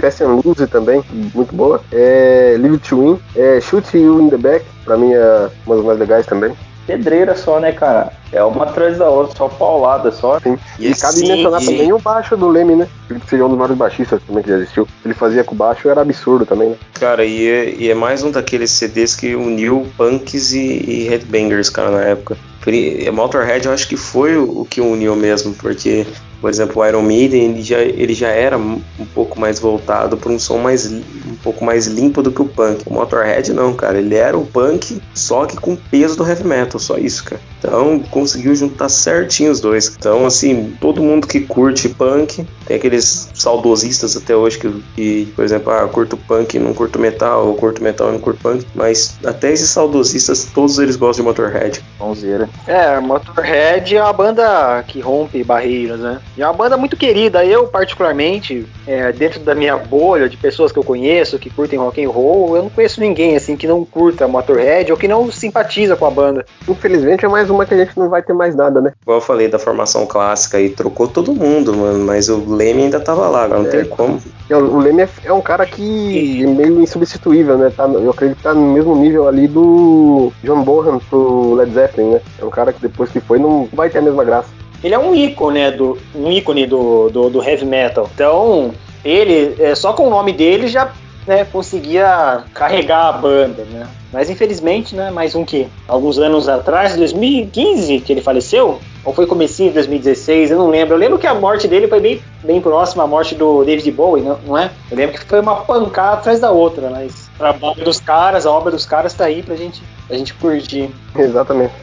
[0.00, 1.04] Fast and Lose também,
[1.34, 1.80] muito boa.
[1.92, 3.20] É, Live to Win.
[3.36, 6.56] É, Shoot You in the Back, pra mim é uma das mais legais também
[6.88, 8.10] pedreira só, né, cara?
[8.32, 10.40] É uma atrás da outra, só paulada só.
[10.40, 10.58] Sim.
[10.78, 11.66] E, e cabe sim, mencionar e...
[11.66, 12.88] também o baixo do Leme, né?
[13.10, 14.88] Ele seria um dos maiores baixistas também que já existiu.
[15.04, 16.76] Ele fazia com o baixo era absurdo também, né?
[16.98, 21.68] Cara, e é, e é mais um daqueles CDs que uniu punks e, e headbangers,
[21.68, 22.36] cara, na época.
[23.12, 26.06] Motorhead eu acho que foi o, o que uniu mesmo, porque
[26.40, 28.80] por exemplo, o Iron Maiden ele já, ele já era um
[29.14, 32.82] pouco mais voltado para um som mais um pouco mais limpo do que o punk.
[32.86, 36.78] O Motorhead não, cara, ele era o punk só que com peso do heavy metal,
[36.78, 37.40] só isso, cara.
[37.58, 39.94] Então conseguiu juntar certinho os dois.
[39.98, 45.44] Então assim, todo mundo que curte punk, tem aqueles saudosistas até hoje que, que por
[45.44, 49.18] exemplo, ah, curto punk, não curto metal, ou curto metal e não curto punk, mas
[49.24, 51.82] até esses saudosistas, todos eles gostam de Motorhead.
[51.98, 52.48] Bonzeira.
[52.66, 56.20] É, Motorhead é uma banda que rompe barreiras, né?
[56.38, 57.44] E é uma banda muito querida.
[57.44, 62.04] Eu, particularmente, é, dentro da minha bolha de pessoas que eu conheço, que curtem rock
[62.04, 65.96] and roll, eu não conheço ninguém assim que não curta Motorhead ou que não simpatiza
[65.96, 66.46] com a banda.
[66.68, 68.92] Infelizmente é mais uma que a gente não vai ter mais nada, né?
[69.02, 72.06] Igual eu falei da formação clássica e trocou todo mundo, mano.
[72.06, 74.22] Mas o Leme ainda tava lá, não é, tem como.
[74.48, 77.72] O Leme é, é um cara que é meio insubstituível, né?
[77.76, 82.10] Tá, eu acredito que tá no mesmo nível ali do John Bonham pro Led Zeppelin,
[82.12, 82.20] né?
[82.40, 84.98] É um cara que depois que foi não vai ter a mesma graça ele é
[84.98, 88.08] um ícone, né, do, um ícone do, do, do heavy metal.
[88.14, 88.72] Então,
[89.04, 90.92] ele, é, só com o nome dele já
[91.26, 93.86] né, conseguia carregar a banda, né?
[94.10, 99.26] Mas infelizmente, né, mais um que alguns anos atrás, 2015, que ele faleceu, ou foi
[99.26, 100.94] comecinho de 2016, eu não lembro.
[100.94, 104.24] Eu lembro que a morte dele foi bem, bem próxima à morte do David Bowie,
[104.24, 104.70] não, não é?
[104.90, 108.50] Eu lembro que foi uma pancada atrás da outra, mas o trabalho dos caras, a
[108.50, 110.90] obra dos caras tá aí pra gente, pra gente curtir.
[111.14, 111.74] Exatamente.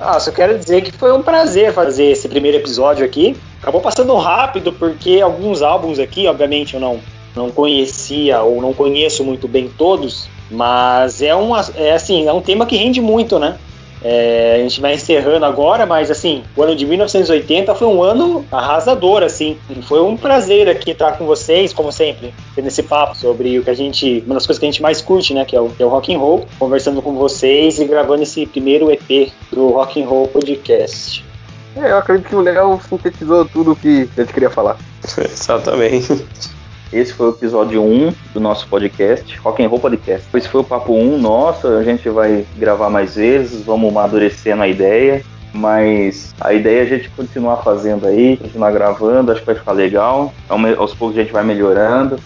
[0.00, 3.36] Ah, só quero dizer que foi um prazer fazer esse primeiro episódio aqui.
[3.60, 7.00] Acabou passando rápido porque alguns álbuns aqui, obviamente, eu não,
[7.34, 12.40] não conhecia ou não conheço muito bem todos, mas é, um, é assim, é um
[12.40, 13.58] tema que rende muito, né?
[14.02, 18.44] É, a gente vai encerrando agora, mas assim, o ano de 1980 foi um ano
[18.50, 19.58] arrasador, assim.
[19.68, 23.64] E foi um prazer aqui estar com vocês, como sempre, tendo esse papo sobre o
[23.64, 25.68] que a gente, uma das coisas que a gente mais curte, né, que é o,
[25.68, 29.70] que é o rock and roll, conversando com vocês e gravando esse primeiro EP do
[29.70, 31.24] Rock and Roll Podcast.
[31.76, 34.76] É, eu acredito que o Léo sintetizou tudo o que a gente queria falar.
[35.18, 36.26] Exatamente.
[36.92, 40.26] Esse foi o episódio 1 do nosso podcast, Rock and Roll Podcast.
[40.34, 44.68] Esse foi o papo 1 nosso, a gente vai gravar mais vezes, vamos amadurecendo a
[44.68, 45.22] ideia.
[45.52, 49.72] Mas a ideia é a gente continuar fazendo aí, continuar gravando, acho que vai ficar
[49.72, 50.32] legal.
[50.48, 52.18] Aos poucos a gente vai melhorando.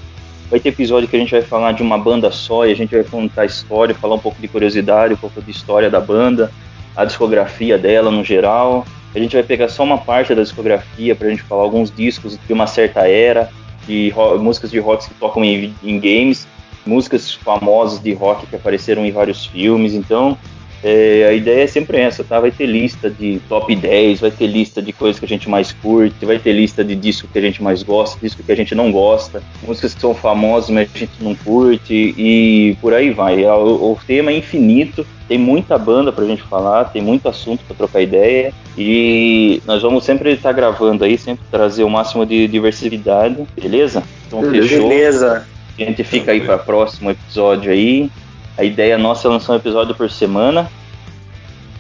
[0.51, 2.95] Vai ter episódio que a gente vai falar de uma banda só e a gente
[2.95, 6.53] vai contar a história, falar um pouco de curiosidade, um pouco de história da banda,
[6.95, 8.87] a discografia dela no geral.
[9.12, 12.39] A gente vai pegar só uma parte da discografia para a gente falar alguns discos
[12.47, 13.51] de uma certa era,
[13.89, 16.47] de músicas de rock que tocam em, em games,
[16.87, 19.95] músicas famosas de rock que apareceram em vários filmes.
[19.95, 20.39] Então,
[20.83, 22.39] é, a ideia é sempre essa, tá?
[22.39, 25.72] Vai ter lista de top 10, vai ter lista de coisas que a gente mais
[25.72, 28.74] curte, vai ter lista de disco que a gente mais gosta, disco que a gente
[28.74, 33.45] não gosta, músicas que são famosas, mas a gente não curte, e por aí vai.
[33.45, 37.64] É, o, o tema é infinito, tem muita banda pra gente falar, tem muito assunto
[37.66, 42.47] para trocar ideia, e nós vamos sempre estar gravando aí, sempre trazer o máximo de
[42.47, 44.03] diversidade, beleza?
[44.27, 44.89] Então fechou.
[44.89, 45.47] Beleza.
[45.79, 48.11] A gente fica aí para próximo episódio aí.
[48.57, 50.70] A ideia nossa é lançar um episódio por semana.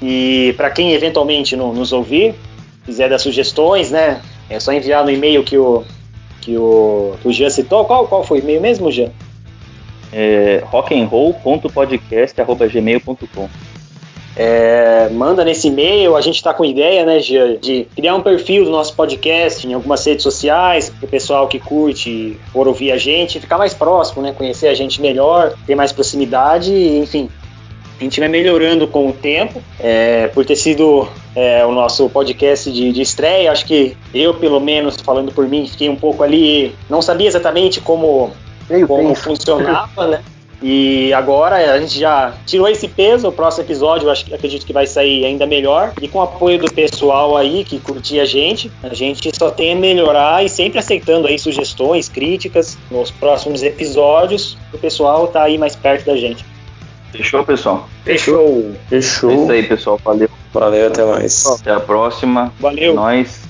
[0.02, 2.34] E para quem eventualmente não nos ouvir,
[2.84, 4.20] quiser dar sugestões, né?
[4.48, 5.82] É só enviar no e-mail que o,
[6.40, 7.84] que o, que o Jean citou.
[7.84, 9.10] Qual, qual foi o e-mail mesmo, Jean?
[10.12, 13.48] É rockandroll.podcast.gmail.com
[14.36, 18.64] é, manda nesse e-mail, a gente está com ideia, né, de, de, criar um perfil
[18.64, 22.98] do nosso podcast em algumas redes sociais, para o pessoal que curte for ouvir a
[22.98, 27.30] gente, ficar mais próximo, né, conhecer a gente melhor, ter mais proximidade, enfim.
[27.98, 32.70] A gente vai melhorando com o tempo, é, por ter sido é, o nosso podcast
[32.70, 33.50] de, de estreia.
[33.50, 37.80] Acho que eu, pelo menos, falando por mim, fiquei um pouco ali, não sabia exatamente
[37.80, 38.32] como,
[38.86, 40.22] como funcionava, né?
[40.68, 43.28] E agora a gente já tirou esse peso.
[43.28, 45.92] O próximo episódio eu acho, acredito que vai sair ainda melhor.
[46.02, 49.74] E com o apoio do pessoal aí que curtia a gente, a gente só tem
[49.74, 54.58] a melhorar e sempre aceitando aí sugestões, críticas nos próximos episódios.
[54.74, 56.44] O pessoal tá aí mais perto da gente.
[57.12, 57.88] Fechou, pessoal?
[58.04, 58.72] Fechou.
[58.88, 59.30] Fechou.
[59.30, 60.00] É isso aí, pessoal.
[60.04, 60.28] Valeu.
[60.52, 61.46] Valeu, até mais.
[61.46, 62.52] Até a próxima.
[62.58, 62.90] Valeu.
[62.90, 63.40] É nóis.